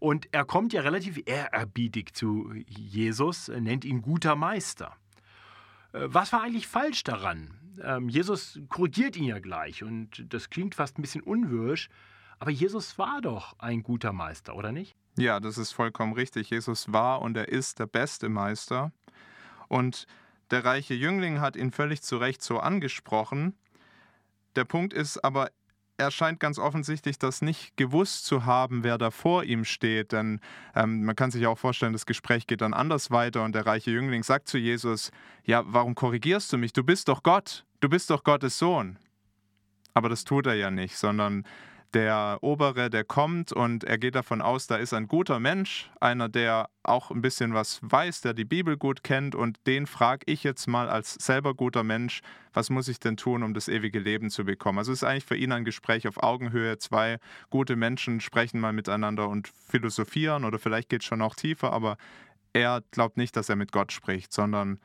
Und 0.01 0.29
er 0.33 0.45
kommt 0.45 0.73
ja 0.75 0.83
relativ 0.83 1.23
ehrerbietig 1.25 2.13
zu 2.13 2.53
Jesus, 2.67 3.49
nennt 3.49 3.85
ihn 3.87 4.03
guter 4.03 4.37
Meister. 4.37 4.97
Äh, 5.93 6.01
was 6.05 6.33
war 6.33 6.43
eigentlich 6.43 6.67
falsch 6.67 7.05
daran? 7.05 7.59
Ähm, 7.83 8.09
Jesus 8.09 8.61
korrigiert 8.69 9.17
ihn 9.17 9.25
ja 9.25 9.39
gleich 9.39 9.83
und 9.83 10.25
das 10.33 10.51
klingt 10.51 10.75
fast 10.75 10.99
ein 10.99 11.03
bisschen 11.03 11.23
unwirsch, 11.23 11.89
aber 12.39 12.51
Jesus 12.51 12.99
war 12.99 13.21
doch 13.21 13.59
ein 13.59 13.83
guter 13.83 14.13
Meister, 14.13 14.57
oder 14.57 14.73
nicht? 14.73 14.97
Ja, 15.17 15.41
das 15.41 15.59
ist 15.59 15.73
vollkommen 15.73 16.15
richtig. 16.15 16.51
Jesus 16.51 16.93
war 16.93 17.23
und 17.23 17.37
er 17.37 17.49
ist 17.49 17.79
der 17.79 17.87
beste 17.87 18.29
Meister. 18.29 18.93
Und 19.69 20.07
der 20.51 20.65
reiche 20.65 20.95
Jüngling 20.95 21.41
hat 21.41 21.57
ihn 21.57 21.71
völlig 21.71 22.03
zu 22.03 22.17
Recht 22.17 22.43
so 22.43 22.59
angesprochen. 22.59 23.55
Der 24.57 24.65
Punkt 24.65 24.93
ist 24.93 25.23
aber, 25.25 25.51
er 26.03 26.11
scheint 26.11 26.41
ganz 26.41 26.59
offensichtlich 26.59 27.19
das 27.19 27.43
nicht 27.43 27.77
gewusst 27.77 28.27
zu 28.27 28.45
haben, 28.45 28.83
wer 28.83 28.99
da 28.99 29.11
vor 29.11 29.45
ihm 29.45 29.65
steht. 29.65 30.13
Denn 30.13 30.41
ähm, 30.75 31.05
man 31.05 31.15
kann 31.15 31.31
sich 31.31 31.47
auch 31.47 31.59
vorstellen, 31.59 31.93
das 31.93 32.07
Gespräch 32.07 32.47
geht 32.47 32.61
dann 32.61 32.75
anders 32.75 33.11
weiter 33.11 33.45
und 33.45 33.55
der 33.55 33.67
reiche 33.67 33.93
Jüngling 33.93 34.23
sagt 34.23 34.49
zu 34.49 34.59
Jesus, 34.59 35.13
ja, 35.45 35.63
warum 35.65 35.95
korrigierst 35.95 36.53
du 36.53 36.59
mich? 36.59 36.73
Du 36.73 36.83
bist 36.83 37.09
doch 37.09 37.23
Gott, 37.23 37.65
du 37.81 37.89
bist 37.89 38.11
doch 38.11 38.25
Gottes 38.25 38.59
Sohn. 38.59 38.99
Aber 39.95 40.09
das 40.09 40.25
tut 40.25 40.47
er 40.47 40.55
ja 40.55 40.71
nicht, 40.71 40.97
sondern 40.97 41.45
der 41.95 42.39
Obere, 42.41 42.89
der 42.91 43.05
kommt 43.05 43.53
und 43.53 43.85
er 43.85 43.99
geht 43.99 44.15
davon 44.15 44.41
aus, 44.41 44.67
da 44.67 44.77
ist 44.77 44.95
ein 44.95 45.09
guter 45.09 45.41
Mensch, 45.41 45.91
einer, 46.01 46.29
der 46.29 46.71
auch 46.83 47.11
ein 47.11 47.21
bisschen 47.21 47.55
was 47.55 47.81
weiß, 47.83 48.23
der 48.23 48.35
die 48.35 48.45
Bibel 48.45 48.77
gut 48.77 49.05
kennt 49.05 49.35
und 49.35 49.59
den 49.67 49.87
frage 49.87 50.25
ich 50.27 50.43
jetzt 50.43 50.67
mal 50.67 50.89
als 50.89 51.15
selber 51.15 51.55
guter 51.55 51.83
Mensch, 51.83 52.21
was 52.53 52.71
muss 52.71 52.89
ich 52.89 52.99
denn 52.99 53.17
tun, 53.17 53.43
um 53.43 53.55
das 53.55 53.69
ewige 53.69 53.99
Leben 53.99 54.31
zu 54.31 54.45
bekommen? 54.45 54.79
Also 54.79 54.93
es 54.93 55.03
ist 55.03 55.09
eigentlich 55.09 55.27
für 55.27 55.37
ihn 55.37 55.53
ein 55.53 55.65
Gespräch 55.65 56.09
auf 56.09 56.23
Augenhöhe. 56.23 56.79
Zwei 56.79 57.19
gute 57.51 57.77
Menschen 57.77 58.21
sprechen 58.21 58.61
mal 58.61 58.73
miteinander 58.73 59.29
und 59.29 59.49
philosophieren 59.49 60.45
oder 60.45 60.59
vielleicht 60.59 60.89
geht 60.89 61.03
es 61.03 61.07
schon 61.07 61.19
noch 61.19 61.35
tiefer, 61.35 61.73
aber 61.73 61.97
er 62.53 62.83
glaubt 62.91 63.17
nicht, 63.17 63.37
dass 63.37 63.49
er 63.49 63.57
mit 63.57 63.73
Gott 63.73 63.93
spricht, 63.93 64.33
sondern 64.33 64.79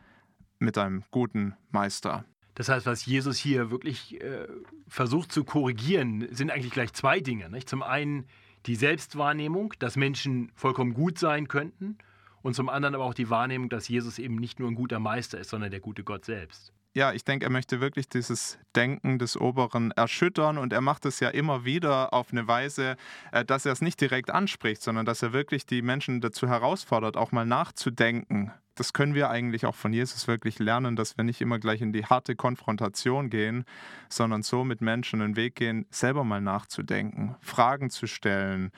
mit 0.60 0.78
einem 0.78 1.04
guten 1.12 1.56
Meister. 1.70 2.26
Das 2.58 2.70
heißt, 2.70 2.88
was 2.88 3.06
Jesus 3.06 3.38
hier 3.38 3.70
wirklich 3.70 4.20
äh, 4.20 4.48
versucht 4.88 5.32
zu 5.32 5.44
korrigieren, 5.44 6.28
sind 6.32 6.50
eigentlich 6.50 6.72
gleich 6.72 6.92
zwei 6.92 7.20
Dinge. 7.20 7.52
Nicht? 7.52 7.70
Zum 7.70 7.84
einen 7.84 8.26
die 8.66 8.74
Selbstwahrnehmung, 8.74 9.76
dass 9.78 9.96
Menschen 9.96 10.52
vollkommen 10.56 10.96
gut 10.96 11.20
sein 11.20 11.48
könnten 11.48 12.00
und 12.42 12.56
zum 12.56 12.68
anderen 12.68 12.96
aber 12.96 13.04
auch 13.04 13.14
die 13.14 13.30
Wahrnehmung, 13.30 13.70
dass 13.70 13.88
Jesus 13.88 14.18
eben 14.18 14.38
nicht 14.38 14.60
nur 14.60 14.72
ein 14.72 14.76
guter 14.76 14.98
Meister 14.98 15.38
ist, 15.38 15.52
sondern 15.52 15.70
der 15.70 15.82
gute 15.82 16.04
Gott 16.04 16.26
selbst. 16.26 16.74
Ja, 16.98 17.14
ich 17.14 17.24
denke, 17.24 17.46
er 17.46 17.52
möchte 17.52 17.80
wirklich 17.80 18.10
dieses 18.10 18.58
Denken 18.76 19.20
des 19.20 19.40
Oberen 19.40 19.92
erschüttern 19.92 20.58
und 20.58 20.74
er 20.74 20.82
macht 20.82 21.06
es 21.06 21.20
ja 21.20 21.30
immer 21.30 21.64
wieder 21.64 22.12
auf 22.12 22.32
eine 22.32 22.48
Weise, 22.48 22.98
äh, 23.32 23.46
dass 23.46 23.68
er 23.68 23.72
es 23.72 23.82
nicht 23.82 24.02
direkt 24.02 24.32
anspricht, 24.32 24.82
sondern 24.82 25.06
dass 25.06 25.22
er 25.22 25.32
wirklich 25.32 25.68
die 25.68 25.84
Menschen 25.84 26.22
dazu 26.22 26.48
herausfordert, 26.48 27.16
auch 27.16 27.32
mal 27.32 27.46
nachzudenken. 27.46 28.52
Das 28.74 28.94
können 28.94 29.14
wir 29.14 29.30
eigentlich 29.30 29.68
auch 29.68 29.76
von 29.76 29.94
Jesus 29.94 30.28
wirklich 30.28 30.58
lernen, 30.58 30.96
dass 30.96 31.18
wir 31.18 31.24
nicht 31.24 31.40
immer 31.40 31.60
gleich 31.60 31.82
in 31.82 31.94
die 31.94 32.06
harte 32.06 32.36
Konfrontation 32.36 33.30
gehen, 33.30 33.66
sondern 34.10 34.42
so 34.42 34.64
mit 34.64 34.82
Menschen 34.82 35.20
den 35.20 35.36
Weg 35.36 35.54
gehen, 35.54 35.86
selber 35.92 36.24
mal 36.24 36.42
nachzudenken, 36.42 37.36
Fragen 37.42 37.92
zu 37.92 38.08
stellen, 38.08 38.72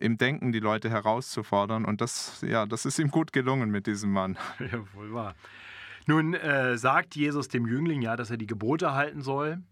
im 0.00 0.18
Denken 0.18 0.50
die 0.50 0.58
Leute 0.58 0.90
herauszufordern. 0.90 1.84
Und 1.84 2.00
das, 2.00 2.44
ja, 2.44 2.66
das 2.66 2.86
ist 2.86 2.98
ihm 2.98 3.12
gut 3.12 3.32
gelungen 3.32 3.70
mit 3.70 3.86
diesem 3.86 4.10
Mann. 4.10 4.36
Ja, 4.58 4.80
wohl 4.94 5.14
wahr. 5.14 5.36
Nun 6.06 6.34
äh, 6.34 6.76
sagt 6.76 7.14
Jesus 7.16 7.48
dem 7.48 7.66
Jüngling 7.66 8.02
ja, 8.02 8.16
dass 8.16 8.30
er 8.30 8.36
die 8.36 8.46
Gebote 8.46 8.94
halten 8.94 9.22
soll 9.22 9.62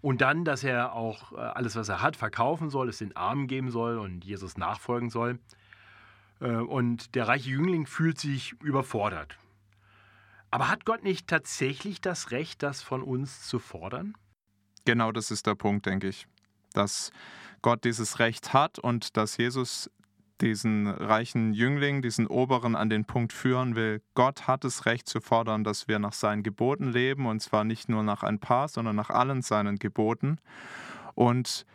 und 0.00 0.20
dann, 0.20 0.44
dass 0.44 0.64
er 0.64 0.92
auch 0.92 1.32
äh, 1.32 1.36
alles, 1.36 1.76
was 1.76 1.88
er 1.88 2.00
hat, 2.00 2.16
verkaufen 2.16 2.70
soll, 2.70 2.88
es 2.88 2.98
den 2.98 3.16
Armen 3.16 3.46
geben 3.46 3.70
soll 3.70 3.98
und 3.98 4.24
Jesus 4.24 4.56
nachfolgen 4.56 5.10
soll. 5.10 5.38
Äh, 6.40 6.52
und 6.52 7.14
der 7.14 7.28
reiche 7.28 7.50
Jüngling 7.50 7.86
fühlt 7.86 8.18
sich 8.18 8.52
überfordert. 8.62 9.36
Aber 10.50 10.68
hat 10.68 10.84
Gott 10.84 11.04
nicht 11.04 11.28
tatsächlich 11.28 12.00
das 12.00 12.30
Recht, 12.30 12.62
das 12.62 12.82
von 12.82 13.02
uns 13.02 13.46
zu 13.46 13.58
fordern? 13.58 14.14
Genau 14.84 15.12
das 15.12 15.30
ist 15.30 15.46
der 15.46 15.54
Punkt, 15.54 15.86
denke 15.86 16.08
ich. 16.08 16.26
Dass 16.72 17.12
Gott 17.62 17.84
dieses 17.84 18.18
Recht 18.18 18.52
hat 18.52 18.78
und 18.78 19.16
dass 19.16 19.36
Jesus 19.36 19.90
diesen 20.40 20.86
reichen 20.86 21.52
Jüngling, 21.52 22.02
diesen 22.02 22.26
Oberen 22.26 22.76
an 22.76 22.90
den 22.90 23.04
Punkt 23.04 23.32
führen 23.32 23.76
will, 23.76 24.02
Gott 24.14 24.46
hat 24.46 24.64
das 24.64 24.86
Recht 24.86 25.08
zu 25.08 25.20
fordern, 25.20 25.64
dass 25.64 25.88
wir 25.88 25.98
nach 25.98 26.12
seinen 26.12 26.42
Geboten 26.42 26.90
leben, 26.90 27.26
und 27.26 27.40
zwar 27.40 27.64
nicht 27.64 27.88
nur 27.88 28.02
nach 28.02 28.22
ein 28.22 28.38
paar, 28.38 28.68
sondern 28.68 28.96
nach 28.96 29.10
allen 29.10 29.42
seinen 29.42 29.78
Geboten. 29.78 30.38
Und 31.14 31.66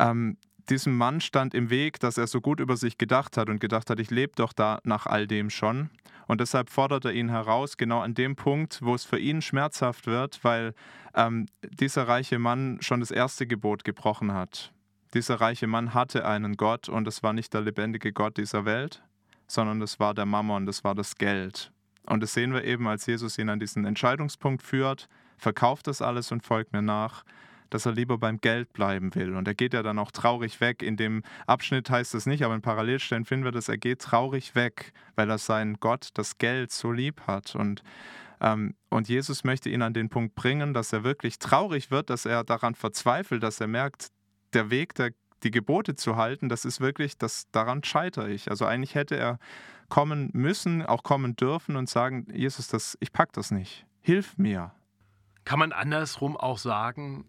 ähm, 0.00 0.36
diesem 0.68 0.96
Mann 0.96 1.20
stand 1.20 1.54
im 1.54 1.70
Weg, 1.70 2.00
dass 2.00 2.18
er 2.18 2.26
so 2.26 2.40
gut 2.40 2.60
über 2.60 2.76
sich 2.76 2.98
gedacht 2.98 3.36
hat 3.36 3.48
und 3.48 3.60
gedacht 3.60 3.90
hat, 3.90 4.00
ich 4.00 4.10
lebe 4.10 4.32
doch 4.36 4.52
da 4.52 4.80
nach 4.84 5.06
all 5.06 5.26
dem 5.26 5.50
schon. 5.50 5.90
Und 6.26 6.40
deshalb 6.40 6.70
fordert 6.70 7.04
er 7.04 7.12
ihn 7.12 7.28
heraus, 7.28 7.76
genau 7.76 8.00
an 8.00 8.14
dem 8.14 8.34
Punkt, 8.34 8.80
wo 8.82 8.94
es 8.94 9.04
für 9.04 9.18
ihn 9.18 9.42
schmerzhaft 9.42 10.06
wird, 10.06 10.42
weil 10.42 10.74
ähm, 11.14 11.46
dieser 11.62 12.08
reiche 12.08 12.38
Mann 12.38 12.78
schon 12.80 13.00
das 13.00 13.10
erste 13.10 13.46
Gebot 13.46 13.84
gebrochen 13.84 14.32
hat. 14.32 14.73
Dieser 15.14 15.40
reiche 15.40 15.68
Mann 15.68 15.94
hatte 15.94 16.26
einen 16.26 16.56
Gott 16.56 16.88
und 16.88 17.06
es 17.06 17.22
war 17.22 17.32
nicht 17.32 17.54
der 17.54 17.60
lebendige 17.60 18.12
Gott 18.12 18.36
dieser 18.36 18.64
Welt, 18.64 19.02
sondern 19.46 19.80
es 19.80 20.00
war 20.00 20.12
der 20.12 20.26
Mammon, 20.26 20.66
das 20.66 20.82
war 20.82 20.96
das 20.96 21.16
Geld. 21.16 21.70
Und 22.06 22.22
das 22.22 22.34
sehen 22.34 22.52
wir 22.52 22.64
eben, 22.64 22.88
als 22.88 23.06
Jesus 23.06 23.38
ihn 23.38 23.48
an 23.48 23.60
diesen 23.60 23.84
Entscheidungspunkt 23.84 24.62
führt, 24.62 25.08
verkauft 25.38 25.86
das 25.86 26.02
alles 26.02 26.32
und 26.32 26.44
folgt 26.44 26.72
mir 26.72 26.82
nach, 26.82 27.24
dass 27.70 27.86
er 27.86 27.92
lieber 27.92 28.18
beim 28.18 28.40
Geld 28.40 28.72
bleiben 28.72 29.14
will. 29.14 29.36
Und 29.36 29.46
er 29.46 29.54
geht 29.54 29.72
ja 29.72 29.82
dann 29.82 29.98
auch 29.98 30.10
traurig 30.10 30.60
weg. 30.60 30.82
In 30.82 30.96
dem 30.96 31.22
Abschnitt 31.46 31.88
heißt 31.90 32.14
es 32.14 32.26
nicht, 32.26 32.42
aber 32.42 32.54
in 32.54 32.62
Parallelstellen 32.62 33.24
finden 33.24 33.44
wir 33.44 33.52
das, 33.52 33.68
er 33.68 33.78
geht 33.78 34.00
traurig 34.00 34.54
weg, 34.54 34.92
weil 35.14 35.30
er 35.30 35.38
seinen 35.38 35.78
Gott, 35.78 36.08
das 36.14 36.38
Geld, 36.38 36.72
so 36.72 36.90
lieb 36.92 37.22
hat. 37.26 37.54
Und 37.54 37.82
ähm, 38.40 38.74
und 38.90 39.08
Jesus 39.08 39.44
möchte 39.44 39.70
ihn 39.70 39.80
an 39.80 39.94
den 39.94 40.08
Punkt 40.08 40.34
bringen, 40.34 40.74
dass 40.74 40.92
er 40.92 41.04
wirklich 41.04 41.38
traurig 41.38 41.90
wird, 41.90 42.10
dass 42.10 42.26
er 42.26 42.42
daran 42.42 42.74
verzweifelt, 42.74 43.42
dass 43.42 43.60
er 43.60 43.68
merkt, 43.68 44.08
der 44.54 44.70
Weg, 44.70 44.94
der, 44.94 45.12
die 45.42 45.50
Gebote 45.50 45.94
zu 45.94 46.16
halten, 46.16 46.48
das 46.48 46.64
ist 46.64 46.80
wirklich, 46.80 47.18
das, 47.18 47.50
daran 47.50 47.84
scheitere 47.84 48.30
ich. 48.30 48.50
Also 48.50 48.64
eigentlich 48.64 48.94
hätte 48.94 49.16
er 49.16 49.38
kommen 49.88 50.30
müssen, 50.32 50.82
auch 50.84 51.02
kommen 51.02 51.36
dürfen 51.36 51.76
und 51.76 51.88
sagen, 51.88 52.26
Jesus, 52.32 52.68
das, 52.68 52.96
ich 53.00 53.12
pack 53.12 53.32
das 53.32 53.50
nicht. 53.50 53.86
Hilf 54.00 54.38
mir. 54.38 54.72
Kann 55.44 55.58
man 55.58 55.72
andersrum 55.72 56.36
auch 56.36 56.58
sagen, 56.58 57.26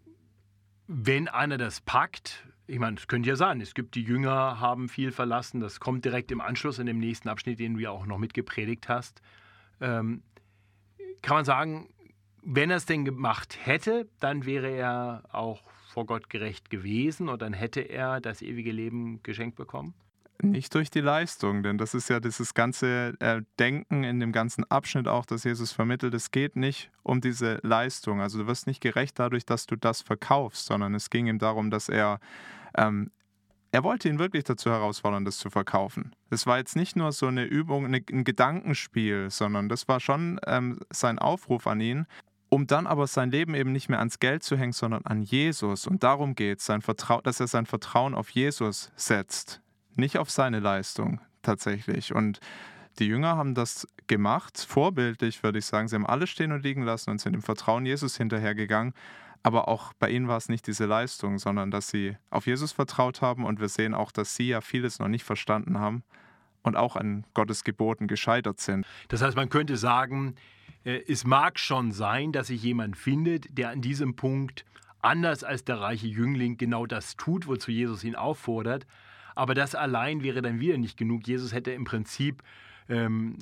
wenn 0.86 1.28
einer 1.28 1.58
das 1.58 1.80
packt, 1.80 2.46
ich 2.66 2.78
meine, 2.78 2.96
es 2.96 3.06
könnte 3.06 3.28
ja 3.28 3.36
sein, 3.36 3.60
es 3.60 3.74
gibt 3.74 3.94
die 3.94 4.02
Jünger, 4.02 4.58
haben 4.60 4.88
viel 4.88 5.12
verlassen, 5.12 5.60
das 5.60 5.80
kommt 5.80 6.04
direkt 6.04 6.32
im 6.32 6.40
Anschluss 6.40 6.78
in 6.78 6.86
dem 6.86 6.98
nächsten 6.98 7.28
Abschnitt, 7.28 7.58
den 7.60 7.74
du 7.74 7.80
ja 7.80 7.90
auch 7.90 8.06
noch 8.06 8.18
mitgepredigt 8.18 8.88
hast. 8.88 9.20
Ähm, 9.80 10.22
kann 11.22 11.36
man 11.36 11.44
sagen, 11.44 11.88
wenn 12.42 12.70
er 12.70 12.76
es 12.76 12.86
denn 12.86 13.04
gemacht 13.04 13.58
hätte, 13.64 14.08
dann 14.20 14.46
wäre 14.46 14.70
er 14.70 15.24
auch 15.32 15.62
vor 15.96 16.04
Gott 16.04 16.28
gerecht 16.28 16.68
gewesen 16.68 17.30
und 17.30 17.40
dann 17.40 17.54
hätte 17.54 17.80
er 17.80 18.20
das 18.20 18.42
ewige 18.42 18.70
Leben 18.70 19.22
geschenkt 19.22 19.56
bekommen? 19.56 19.94
Nicht 20.42 20.74
durch 20.74 20.90
die 20.90 21.00
Leistung, 21.00 21.62
denn 21.62 21.78
das 21.78 21.94
ist 21.94 22.10
ja 22.10 22.20
dieses 22.20 22.52
ganze 22.52 23.14
äh, 23.20 23.40
Denken 23.58 24.04
in 24.04 24.20
dem 24.20 24.30
ganzen 24.30 24.70
Abschnitt 24.70 25.08
auch, 25.08 25.24
das 25.24 25.44
Jesus 25.44 25.72
vermittelt. 25.72 26.12
Es 26.12 26.30
geht 26.30 26.54
nicht 26.54 26.90
um 27.02 27.22
diese 27.22 27.60
Leistung. 27.62 28.20
Also 28.20 28.36
du 28.36 28.46
wirst 28.46 28.66
nicht 28.66 28.82
gerecht 28.82 29.18
dadurch, 29.18 29.46
dass 29.46 29.64
du 29.64 29.74
das 29.74 30.02
verkaufst, 30.02 30.66
sondern 30.66 30.94
es 30.94 31.08
ging 31.08 31.28
ihm 31.28 31.38
darum, 31.38 31.70
dass 31.70 31.88
er, 31.88 32.20
ähm, 32.76 33.10
er 33.72 33.82
wollte 33.82 34.10
ihn 34.10 34.18
wirklich 34.18 34.44
dazu 34.44 34.70
herausfordern, 34.70 35.24
das 35.24 35.38
zu 35.38 35.48
verkaufen. 35.48 36.14
Es 36.28 36.46
war 36.46 36.58
jetzt 36.58 36.76
nicht 36.76 36.94
nur 36.94 37.10
so 37.12 37.28
eine 37.28 37.44
Übung, 37.44 37.86
ein 37.86 38.24
Gedankenspiel, 38.24 39.30
sondern 39.30 39.70
das 39.70 39.88
war 39.88 40.00
schon 40.00 40.38
ähm, 40.46 40.78
sein 40.90 41.18
Aufruf 41.18 41.66
an 41.66 41.80
ihn, 41.80 42.06
um 42.48 42.66
dann 42.66 42.86
aber 42.86 43.06
sein 43.06 43.30
Leben 43.30 43.54
eben 43.54 43.72
nicht 43.72 43.88
mehr 43.88 43.98
ans 43.98 44.18
Geld 44.18 44.42
zu 44.42 44.56
hängen, 44.56 44.72
sondern 44.72 45.04
an 45.04 45.22
Jesus. 45.22 45.86
Und 45.86 46.02
darum 46.02 46.34
geht 46.34 46.60
es, 46.60 46.66
dass 46.66 47.40
er 47.40 47.46
sein 47.46 47.66
Vertrauen 47.66 48.14
auf 48.14 48.30
Jesus 48.30 48.92
setzt, 48.96 49.60
nicht 49.94 50.18
auf 50.18 50.30
seine 50.30 50.60
Leistung 50.60 51.20
tatsächlich. 51.42 52.14
Und 52.14 52.40
die 52.98 53.06
Jünger 53.06 53.36
haben 53.36 53.54
das 53.54 53.86
gemacht, 54.06 54.64
vorbildlich 54.66 55.42
würde 55.42 55.58
ich 55.58 55.66
sagen. 55.66 55.88
Sie 55.88 55.96
haben 55.96 56.06
alles 56.06 56.30
stehen 56.30 56.52
und 56.52 56.62
liegen 56.62 56.82
lassen 56.82 57.10
und 57.10 57.20
sind 57.20 57.34
im 57.34 57.42
Vertrauen 57.42 57.84
Jesus 57.84 58.16
hinterhergegangen. 58.16 58.94
Aber 59.42 59.68
auch 59.68 59.92
bei 59.94 60.10
ihnen 60.10 60.28
war 60.28 60.38
es 60.38 60.48
nicht 60.48 60.66
diese 60.66 60.86
Leistung, 60.86 61.38
sondern 61.38 61.70
dass 61.70 61.88
sie 61.88 62.16
auf 62.30 62.46
Jesus 62.46 62.72
vertraut 62.72 63.22
haben. 63.22 63.44
Und 63.44 63.60
wir 63.60 63.68
sehen 63.68 63.94
auch, 63.94 64.10
dass 64.12 64.34
sie 64.34 64.48
ja 64.48 64.60
vieles 64.60 64.98
noch 64.98 65.08
nicht 65.08 65.24
verstanden 65.24 65.78
haben 65.78 66.02
und 66.62 66.76
auch 66.76 66.96
an 66.96 67.24
Gottes 67.34 67.64
Geboten 67.64 68.08
gescheitert 68.08 68.60
sind. 68.60 68.86
Das 69.08 69.22
heißt, 69.22 69.36
man 69.36 69.48
könnte 69.48 69.76
sagen, 69.76 70.34
es 70.86 71.24
mag 71.24 71.58
schon 71.58 71.90
sein, 71.90 72.30
dass 72.30 72.46
sich 72.46 72.62
jemand 72.62 72.96
findet, 72.96 73.58
der 73.58 73.70
an 73.70 73.80
diesem 73.80 74.14
Punkt 74.14 74.64
anders 75.02 75.42
als 75.42 75.64
der 75.64 75.80
reiche 75.80 76.06
Jüngling 76.06 76.58
genau 76.58 76.86
das 76.86 77.16
tut, 77.16 77.48
wozu 77.48 77.72
Jesus 77.72 78.04
ihn 78.04 78.14
auffordert. 78.14 78.86
Aber 79.34 79.54
das 79.54 79.74
allein 79.74 80.22
wäre 80.22 80.42
dann 80.42 80.60
wieder 80.60 80.78
nicht 80.78 80.96
genug. 80.96 81.26
Jesus 81.26 81.52
hätte 81.52 81.72
im 81.72 81.84
Prinzip 81.84 82.42
ähm, 82.88 83.36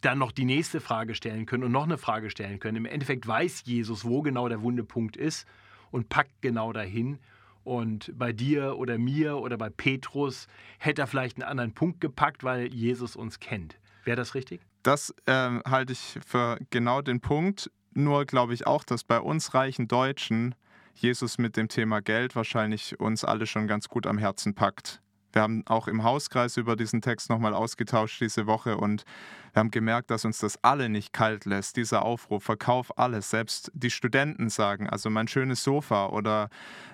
dann 0.00 0.18
noch 0.18 0.30
die 0.30 0.44
nächste 0.44 0.80
Frage 0.80 1.16
stellen 1.16 1.46
können 1.46 1.64
und 1.64 1.72
noch 1.72 1.82
eine 1.82 1.98
Frage 1.98 2.30
stellen 2.30 2.60
können. 2.60 2.76
Im 2.76 2.86
Endeffekt 2.86 3.26
weiß 3.26 3.64
Jesus, 3.66 4.04
wo 4.04 4.22
genau 4.22 4.48
der 4.48 4.62
Wundepunkt 4.62 5.16
ist 5.16 5.48
und 5.90 6.08
packt 6.08 6.42
genau 6.42 6.72
dahin. 6.72 7.18
Und 7.64 8.16
bei 8.16 8.32
dir 8.32 8.78
oder 8.78 8.98
mir 8.98 9.38
oder 9.38 9.58
bei 9.58 9.68
Petrus 9.68 10.46
hätte 10.78 11.02
er 11.02 11.06
vielleicht 11.08 11.38
einen 11.38 11.50
anderen 11.50 11.72
Punkt 11.72 12.00
gepackt, 12.00 12.44
weil 12.44 12.72
Jesus 12.72 13.16
uns 13.16 13.40
kennt. 13.40 13.78
Wäre 14.04 14.16
das 14.16 14.36
richtig? 14.36 14.60
Das 14.88 15.14
äh, 15.26 15.60
halte 15.68 15.92
ich 15.92 16.18
für 16.26 16.58
genau 16.70 17.02
den 17.02 17.20
Punkt. 17.20 17.70
Nur 17.92 18.24
glaube 18.24 18.54
ich 18.54 18.66
auch, 18.66 18.84
dass 18.84 19.04
bei 19.04 19.20
uns 19.20 19.52
reichen 19.52 19.86
Deutschen 19.86 20.54
Jesus 20.94 21.36
mit 21.36 21.58
dem 21.58 21.68
Thema 21.68 22.00
Geld 22.00 22.34
wahrscheinlich 22.34 22.98
uns 22.98 23.22
alle 23.22 23.44
schon 23.46 23.66
ganz 23.66 23.90
gut 23.90 24.06
am 24.06 24.16
Herzen 24.16 24.54
packt. 24.54 25.02
Wir 25.34 25.42
haben 25.42 25.62
auch 25.66 25.88
im 25.88 26.04
Hauskreis 26.04 26.56
über 26.56 26.74
diesen 26.74 27.02
Text 27.02 27.28
nochmal 27.28 27.52
ausgetauscht 27.52 28.18
diese 28.22 28.46
Woche 28.46 28.78
und 28.78 29.04
wir 29.52 29.60
haben 29.60 29.70
gemerkt, 29.70 30.10
dass 30.10 30.24
uns 30.24 30.38
das 30.38 30.58
alle 30.64 30.88
nicht 30.88 31.12
kalt 31.12 31.44
lässt, 31.44 31.76
dieser 31.76 32.02
Aufruf, 32.02 32.42
verkauf 32.42 32.98
alles. 32.98 33.28
Selbst 33.28 33.70
die 33.74 33.90
Studenten 33.90 34.48
sagen, 34.48 34.88
also 34.88 35.10
mein 35.10 35.28
schönes 35.28 35.62
Sofa 35.62 36.06
oder 36.06 36.48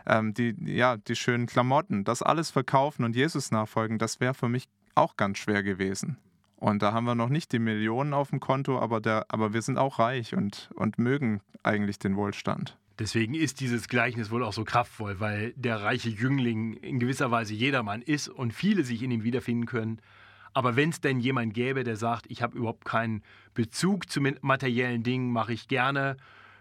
ähm, 0.05 0.35
die, 0.35 0.57
ja, 0.65 0.97
die 0.97 1.15
schönen 1.15 1.47
Klamotten, 1.47 2.03
das 2.03 2.23
alles 2.23 2.51
verkaufen 2.51 3.05
und 3.05 3.15
Jesus 3.15 3.53
nachfolgen, 3.53 4.01
das 4.01 4.19
wäre 4.19 4.35
für 4.35 4.49
mich 4.49 4.67
auch 4.97 5.17
ganz 5.17 5.39
schwer 5.39 5.63
gewesen. 5.63 6.19
Und 6.65 6.81
da 6.81 6.95
haben 6.95 7.05
wir 7.05 7.15
noch 7.15 7.29
nicht 7.29 7.53
die 7.53 7.59
Millionen 7.59 8.15
auf 8.15 8.31
dem 8.31 8.41
Konto, 8.41 8.79
aber, 8.79 9.03
der, 9.03 9.27
aber 9.29 9.53
wir 9.53 9.61
sind 9.61 9.77
auch 9.77 9.99
reich 9.99 10.35
und, 10.35 10.71
und 10.75 10.99
mögen 10.99 11.43
eigentlich 11.63 11.99
den 11.99 12.17
Wohlstand. 12.17 12.79
Deswegen 12.99 13.35
ist 13.35 13.61
dieses 13.61 13.87
Gleichnis 13.87 14.31
wohl 14.31 14.43
auch 14.43 14.55
so 14.55 14.65
kraftvoll, 14.65 15.21
weil 15.21 15.53
der 15.57 15.83
reiche 15.83 16.09
Jüngling 16.09 16.73
in 16.73 16.99
gewisser 16.99 17.31
Weise 17.31 17.53
jedermann 17.53 18.01
ist 18.01 18.31
und 18.31 18.55
viele 18.55 18.83
sich 18.83 19.03
in 19.03 19.11
ihm 19.11 19.25
wiederfinden 19.25 19.67
können. 19.67 20.01
Aber 20.55 20.75
wenn 20.75 20.89
es 20.89 21.03
denn 21.03 21.21
jemand 21.21 21.53
gäbe, 21.53 21.85
der 21.85 21.97
sagt, 21.97 22.25
ich 22.31 22.41
habe 22.41 22.57
überhaupt 22.57 22.87
keinen 22.87 23.23
Bezug 23.53 24.09
zu 24.09 24.23
materiellen 24.23 25.03
Dingen, 25.03 25.33
mache 25.33 25.53
ich 25.53 25.69
gerne, 25.69 26.17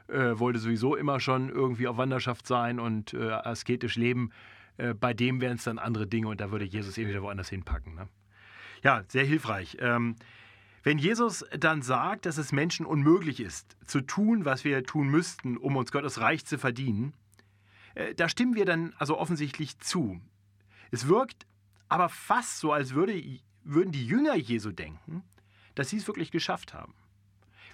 äh, 0.09 0.37
wollte 0.37 0.59
sowieso 0.59 0.97
immer 0.97 1.21
schon 1.21 1.47
irgendwie 1.47 1.87
auf 1.87 1.95
Wanderschaft 1.95 2.45
sein 2.45 2.77
und 2.77 3.13
äh, 3.13 3.29
asketisch 3.31 3.95
leben, 3.95 4.31
äh, 4.75 4.93
bei 4.93 5.13
dem 5.13 5.39
wären 5.39 5.55
es 5.55 5.63
dann 5.63 5.79
andere 5.79 6.07
Dinge 6.07 6.27
und 6.27 6.41
da 6.41 6.51
würde 6.51 6.65
Jesus 6.65 6.97
ihn 6.97 7.07
wieder 7.07 7.21
woanders 7.21 7.47
hinpacken. 7.47 7.95
Ne? 7.95 8.09
Ja, 8.83 9.03
sehr 9.07 9.25
hilfreich. 9.25 9.77
Ähm, 9.79 10.15
wenn 10.83 10.97
Jesus 10.97 11.45
dann 11.57 11.81
sagt, 11.81 12.25
dass 12.25 12.37
es 12.37 12.51
Menschen 12.51 12.85
unmöglich 12.85 13.39
ist, 13.39 13.77
zu 13.85 14.01
tun, 14.01 14.43
was 14.43 14.65
wir 14.65 14.83
tun 14.83 15.07
müssten, 15.07 15.55
um 15.55 15.77
uns 15.77 15.93
Gottes 15.93 16.19
Reich 16.19 16.45
zu 16.45 16.57
verdienen, 16.57 17.13
äh, 17.95 18.13
da 18.13 18.27
stimmen 18.27 18.55
wir 18.55 18.65
dann 18.65 18.93
also 18.97 19.17
offensichtlich 19.17 19.79
zu. 19.79 20.19
Es 20.91 21.07
wirkt 21.07 21.47
aber 21.87 22.09
fast 22.09 22.59
so, 22.59 22.73
als 22.73 22.93
würde, 22.93 23.39
würden 23.63 23.93
die 23.93 24.05
Jünger 24.05 24.35
Jesu 24.35 24.71
denken, 24.71 25.23
dass 25.75 25.89
sie 25.89 25.97
es 25.97 26.07
wirklich 26.07 26.31
geschafft 26.31 26.73
haben. 26.73 26.93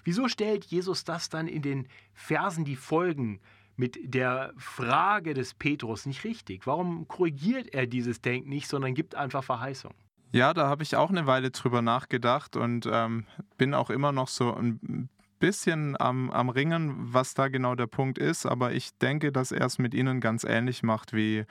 wieso 0.04 0.28
stellt 0.28 0.64
Jesus 0.64 1.04
das 1.04 1.28
dann 1.28 1.46
in 1.46 1.60
den 1.60 1.88
Versen, 2.14 2.64
die 2.64 2.76
folgen, 2.76 3.40
mit 3.76 3.98
der 4.02 4.52
Frage 4.56 5.34
des 5.34 5.54
Petrus 5.54 6.06
nicht 6.06 6.24
richtig? 6.24 6.66
Warum 6.66 7.08
korrigiert 7.08 7.74
er 7.74 7.86
dieses 7.86 8.20
Denken 8.20 8.50
nicht, 8.50 8.68
sondern 8.68 8.94
gibt 8.94 9.14
einfach 9.14 9.42
Verheißung? 9.42 9.94
Ja, 10.32 10.54
da 10.54 10.68
habe 10.68 10.84
ich 10.84 10.94
auch 10.94 11.10
eine 11.10 11.26
Weile 11.26 11.50
drüber 11.50 11.82
nachgedacht 11.82 12.54
und 12.56 12.88
ähm, 12.90 13.26
bin 13.58 13.74
auch 13.74 13.90
immer 13.90 14.12
noch 14.12 14.28
so 14.28 14.54
ein 14.54 15.08
bisschen 15.40 16.00
am, 16.00 16.30
am 16.30 16.50
Ringen, 16.50 16.94
was 17.12 17.34
da 17.34 17.48
genau 17.48 17.74
der 17.74 17.88
Punkt 17.88 18.18
ist. 18.18 18.46
Aber 18.46 18.72
ich 18.72 18.96
denke, 18.98 19.32
dass 19.32 19.50
er 19.50 19.66
es 19.66 19.78
mit 19.78 19.92
ihnen 19.92 20.20
ganz 20.20 20.44
ähnlich 20.44 20.84
macht 20.84 21.12
wie 21.12 21.46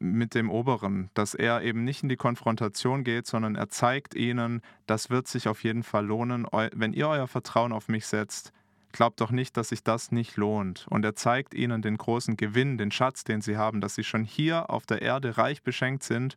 mit 0.00 0.34
dem 0.34 0.50
Oberen, 0.50 1.10
dass 1.14 1.34
er 1.34 1.62
eben 1.62 1.84
nicht 1.84 2.02
in 2.02 2.08
die 2.08 2.16
Konfrontation 2.16 3.04
geht, 3.04 3.26
sondern 3.26 3.56
er 3.56 3.68
zeigt 3.68 4.14
ihnen, 4.14 4.62
das 4.86 5.10
wird 5.10 5.28
sich 5.28 5.48
auf 5.48 5.62
jeden 5.64 5.82
Fall 5.82 6.06
lohnen, 6.06 6.46
wenn 6.74 6.92
ihr 6.92 7.08
euer 7.08 7.26
Vertrauen 7.26 7.72
auf 7.72 7.88
mich 7.88 8.06
setzt. 8.06 8.52
Glaubt 8.92 9.20
doch 9.20 9.30
nicht, 9.30 9.56
dass 9.56 9.68
sich 9.68 9.82
das 9.82 10.12
nicht 10.12 10.36
lohnt. 10.36 10.86
Und 10.88 11.04
er 11.04 11.14
zeigt 11.14 11.52
ihnen 11.52 11.82
den 11.82 11.98
großen 11.98 12.36
Gewinn, 12.36 12.78
den 12.78 12.90
Schatz, 12.90 13.22
den 13.22 13.42
sie 13.42 13.56
haben, 13.56 13.80
dass 13.80 13.94
sie 13.94 14.04
schon 14.04 14.24
hier 14.24 14.70
auf 14.70 14.86
der 14.86 15.02
Erde 15.02 15.36
reich 15.36 15.62
beschenkt 15.62 16.02
sind 16.02 16.36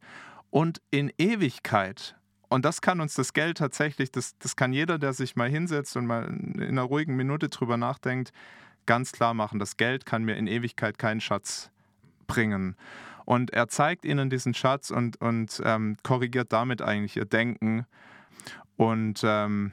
und 0.52 0.82
in 0.92 1.12
Ewigkeit. 1.18 2.16
Und 2.50 2.66
das 2.66 2.82
kann 2.82 3.00
uns 3.00 3.16
das 3.16 3.34
Geld 3.34 3.58
tatsächlich, 3.58 4.12
das, 4.12 4.38
das 4.38 4.56
kann 4.56 4.74
jeder, 4.74 5.00
der 5.00 5.14
sich 5.14 5.36
mal 5.36 5.50
hinsetzt 5.50 5.96
und 5.98 6.06
mal 6.06 6.26
in 6.26 6.62
einer 6.62 6.84
ruhigen 6.84 7.16
Minute 7.16 7.50
drüber 7.50 7.78
nachdenkt, 7.78 8.32
ganz 8.86 9.14
klar 9.14 9.34
machen. 9.34 9.58
Das 9.58 9.78
Geld 9.78 10.06
kann 10.06 10.24
mir 10.24 10.36
in 10.36 10.48
Ewigkeit 10.48 10.98
keinen 11.00 11.22
Schatz 11.22 11.72
bringen. 12.28 12.76
Und 13.24 13.52
er 13.52 13.70
zeigt 13.70 14.04
ihnen 14.04 14.30
diesen 14.30 14.54
Schatz 14.54 14.92
und, 14.92 15.22
und 15.22 15.62
ähm, 15.64 15.96
korrigiert 16.04 16.52
damit 16.52 16.82
eigentlich 16.82 17.16
ihr 17.16 17.26
Denken. 17.26 17.86
Und 18.76 19.22
ähm, 19.24 19.72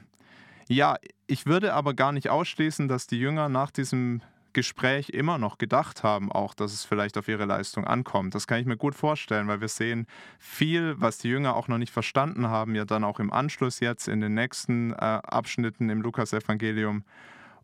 ja, 0.67 0.95
ich 1.27 1.45
würde 1.45 1.73
aber 1.73 1.93
gar 1.93 2.13
nicht 2.13 2.29
ausschließen, 2.29 2.87
dass 2.87 3.07
die 3.07 3.19
Jünger 3.19 3.49
nach 3.49 3.71
diesem 3.71 4.21
Gespräch 4.53 5.09
immer 5.09 5.37
noch 5.37 5.57
gedacht 5.57 6.03
haben, 6.03 6.31
auch, 6.31 6.53
dass 6.53 6.73
es 6.73 6.85
vielleicht 6.85 7.17
auf 7.17 7.27
ihre 7.27 7.45
Leistung 7.45 7.85
ankommt. 7.85 8.35
Das 8.35 8.47
kann 8.47 8.59
ich 8.59 8.65
mir 8.65 8.77
gut 8.77 8.95
vorstellen, 8.95 9.47
weil 9.47 9.61
wir 9.61 9.67
sehen 9.67 10.07
viel, 10.39 10.95
was 10.99 11.17
die 11.17 11.29
Jünger 11.29 11.55
auch 11.55 11.67
noch 11.67 11.77
nicht 11.77 11.93
verstanden 11.93 12.47
haben, 12.47 12.75
ja 12.75 12.85
dann 12.85 13.03
auch 13.03 13.19
im 13.19 13.31
Anschluss 13.31 13.79
jetzt 13.79 14.07
in 14.07 14.21
den 14.21 14.33
nächsten 14.33 14.93
äh, 14.93 14.95
Abschnitten 14.95 15.89
im 15.89 16.01
Lukasevangelium. 16.01 17.03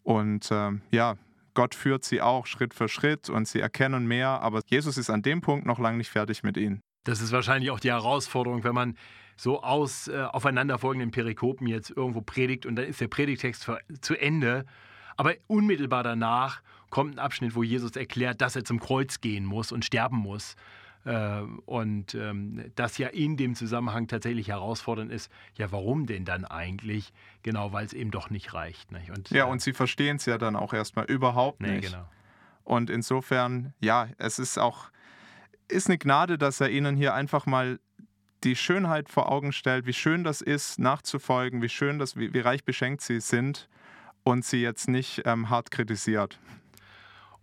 Und 0.04 0.52
äh, 0.52 0.72
ja, 0.92 1.16
Gott 1.56 1.74
führt 1.74 2.04
sie 2.04 2.22
auch 2.22 2.46
Schritt 2.46 2.74
für 2.74 2.88
Schritt 2.88 3.30
und 3.30 3.48
sie 3.48 3.60
erkennen 3.60 4.08
mehr, 4.08 4.42
aber 4.42 4.62
Jesus 4.68 4.98
ist 4.98 5.10
an 5.10 5.22
dem 5.22 5.42
Punkt 5.42 5.66
noch 5.66 5.80
lange 5.80 5.98
nicht 5.98 6.10
fertig 6.10 6.44
mit 6.44 6.58
ihnen. 6.58 6.82
Das 7.06 7.22
ist 7.22 7.32
wahrscheinlich 7.32 7.72
auch 7.72 7.80
die 7.80 7.92
Herausforderung, 7.92 8.64
wenn 8.64 8.76
man 8.76 8.98
so 9.38 9.62
aus 9.62 10.08
äh, 10.08 10.24
aufeinanderfolgenden 10.24 11.12
Perikopen 11.12 11.68
jetzt 11.68 11.90
irgendwo 11.90 12.22
predigt 12.22 12.66
und 12.66 12.76
dann 12.76 12.86
ist 12.86 13.02
der 13.02 13.08
Predigtext 13.08 13.70
zu 14.02 14.16
Ende. 14.16 14.66
Aber 15.18 15.34
unmittelbar 15.48 16.04
danach 16.04 16.62
kommt 16.90 17.16
ein 17.16 17.20
Abschnitt, 17.20 17.56
wo 17.56 17.64
Jesus 17.64 17.96
erklärt, 17.96 18.42
dass 18.42 18.56
er 18.56 18.64
zum 18.64 18.80
Kreuz 18.80 19.22
gehen 19.22 19.46
muss 19.46 19.72
und 19.72 19.86
sterben 19.86 20.18
muss. 20.18 20.56
Äh, 21.06 21.42
und 21.66 22.16
ähm, 22.16 22.72
das 22.76 22.98
ja 22.98 23.10
in 23.10 23.38
dem 23.38 23.56
Zusammenhang 23.56 24.08
tatsächlich 24.08 24.48
herausfordernd 24.48 25.12
ist, 25.12 25.32
ja, 25.56 25.72
warum 25.72 26.08
denn 26.08 26.26
dann 26.26 26.46
eigentlich? 26.46 27.14
Genau, 27.44 27.72
weil 27.74 27.86
es 27.86 27.94
eben 27.94 28.12
doch 28.12 28.30
nicht 28.30 28.54
reicht. 28.54 28.92
Nicht? 28.92 29.12
Und, 29.12 29.30
ja, 29.30 29.46
äh, 29.46 29.50
und 29.50 29.62
sie 29.62 29.74
verstehen 29.74 30.18
es 30.18 30.26
ja 30.26 30.38
dann 30.38 30.56
auch 30.56 30.74
erstmal 30.74 31.06
überhaupt 31.06 31.62
nee, 31.62 31.78
nicht. 31.78 31.92
Genau. 31.92 32.08
Und 32.64 32.90
insofern, 32.90 33.74
ja, 33.80 34.10
es 34.18 34.40
ist 34.40 34.58
auch, 34.58 34.90
ist 35.68 35.88
eine 35.88 36.00
Gnade, 36.00 36.40
dass 36.40 36.60
er 36.60 36.72
ihnen 36.72 36.98
hier 36.98 37.14
einfach 37.14 37.46
mal 37.46 37.80
die 38.44 38.56
Schönheit 38.56 39.10
vor 39.10 39.32
Augen 39.32 39.52
stellt, 39.52 39.86
wie 39.86 39.94
schön 39.94 40.24
das 40.24 40.42
ist, 40.42 40.80
nachzufolgen, 40.80 41.62
wie 41.62 41.70
schön 41.70 42.00
das, 42.00 42.16
wie, 42.16 42.34
wie 42.34 42.40
reich 42.40 42.64
beschenkt 42.64 43.02
sie 43.02 43.20
sind 43.20 43.70
und 44.24 44.44
sie 44.44 44.62
jetzt 44.62 44.88
nicht 44.88 45.22
ähm, 45.26 45.50
hart 45.50 45.70
kritisiert. 45.70 46.40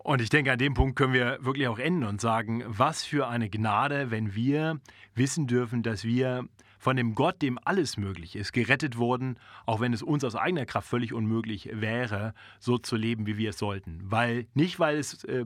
Und 0.03 0.21
ich 0.21 0.31
denke, 0.31 0.51
an 0.51 0.59
dem 0.59 0.75
Punkt 0.75 0.97
können 0.97 1.13
wir 1.13 1.39
wirklich 1.45 1.69
auch 1.69 1.79
enden 1.79 2.05
und 2.05 2.21
sagen, 2.21 2.65
was 2.67 3.05
für 3.05 3.29
eine 3.29 3.49
Gnade, 3.49 4.11
wenn 4.11 4.35
wir 4.35 4.81
wissen 5.15 5.47
dürfen, 5.47 5.85
dass 5.85 6.03
wir 6.03 6.49
von 6.79 6.97
dem 6.97 7.15
Gott, 7.15 7.41
dem 7.41 7.61
alles 7.65 7.97
möglich 7.97 8.35
ist, 8.35 8.53
gerettet 8.53 8.99
wurden, 8.99 9.38
auch 9.65 9.79
wenn 9.79 9.93
es 9.93 10.03
uns 10.03 10.25
aus 10.25 10.35
eigener 10.35 10.67
Kraft 10.67 10.88
völlig 10.88 11.12
unmöglich 11.12 11.71
wäre, 11.73 12.35
so 12.59 12.79
zu 12.79 12.97
leben, 12.97 13.27
wie 13.27 13.37
wir 13.37 13.51
es 13.51 13.59
sollten. 13.59 14.01
Weil 14.03 14.49
nicht, 14.55 14.81
weil 14.81 14.99
es 14.99 15.23
äh, 15.25 15.45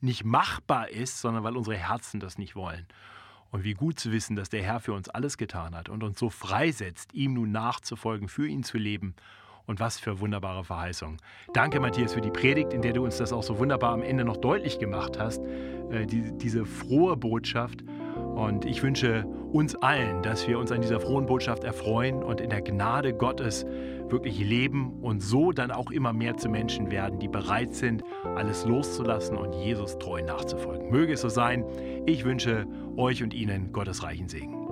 nicht 0.00 0.24
machbar 0.24 0.88
ist, 0.88 1.20
sondern 1.20 1.44
weil 1.44 1.56
unsere 1.56 1.76
Herzen 1.76 2.18
das 2.18 2.38
nicht 2.38 2.56
wollen. 2.56 2.88
Und 3.52 3.62
wie 3.62 3.74
gut 3.74 4.00
zu 4.00 4.10
wissen, 4.10 4.34
dass 4.34 4.48
der 4.48 4.64
Herr 4.64 4.80
für 4.80 4.94
uns 4.94 5.08
alles 5.08 5.38
getan 5.38 5.76
hat 5.76 5.88
und 5.88 6.02
uns 6.02 6.18
so 6.18 6.28
freisetzt, 6.28 7.14
ihm 7.14 7.34
nun 7.34 7.52
nachzufolgen, 7.52 8.26
für 8.26 8.48
ihn 8.48 8.64
zu 8.64 8.78
leben 8.78 9.14
und 9.66 9.80
was 9.80 9.98
für 9.98 10.20
wunderbare 10.20 10.64
Verheißungen. 10.64 11.18
Danke, 11.52 11.80
Matthias, 11.80 12.14
für 12.14 12.20
die 12.20 12.30
Predigt, 12.30 12.72
in 12.72 12.82
der 12.82 12.92
du 12.92 13.04
uns 13.04 13.18
das 13.18 13.32
auch 13.32 13.42
so 13.42 13.58
wunderbar 13.58 13.92
am 13.92 14.02
Ende 14.02 14.24
noch 14.24 14.36
deutlich 14.36 14.78
gemacht 14.78 15.18
hast. 15.18 15.42
Äh, 15.90 16.06
die, 16.06 16.32
diese 16.32 16.64
frohe 16.64 17.16
Botschaft. 17.16 17.84
Und 18.34 18.64
ich 18.64 18.82
wünsche 18.82 19.24
uns 19.52 19.74
allen, 19.76 20.22
dass 20.22 20.46
wir 20.46 20.58
uns 20.58 20.70
an 20.72 20.80
dieser 20.80 21.00
frohen 21.00 21.26
Botschaft 21.26 21.64
erfreuen 21.64 22.22
und 22.22 22.40
in 22.40 22.50
der 22.50 22.60
Gnade 22.60 23.14
Gottes 23.14 23.64
wirklich 24.08 24.38
leben 24.38 25.00
und 25.00 25.22
so 25.22 25.52
dann 25.52 25.70
auch 25.70 25.90
immer 25.90 26.12
mehr 26.12 26.36
zu 26.36 26.48
Menschen 26.48 26.90
werden, 26.90 27.18
die 27.18 27.28
bereit 27.28 27.74
sind, 27.74 28.04
alles 28.36 28.64
loszulassen 28.64 29.36
und 29.36 29.54
Jesus 29.54 29.98
treu 29.98 30.22
nachzufolgen. 30.22 30.90
Möge 30.90 31.14
es 31.14 31.22
so 31.22 31.28
sein. 31.28 31.64
Ich 32.04 32.24
wünsche 32.24 32.66
euch 32.96 33.22
und 33.22 33.34
Ihnen 33.34 33.72
Gottes 33.72 34.02
reichen 34.02 34.28
Segen. 34.28 34.65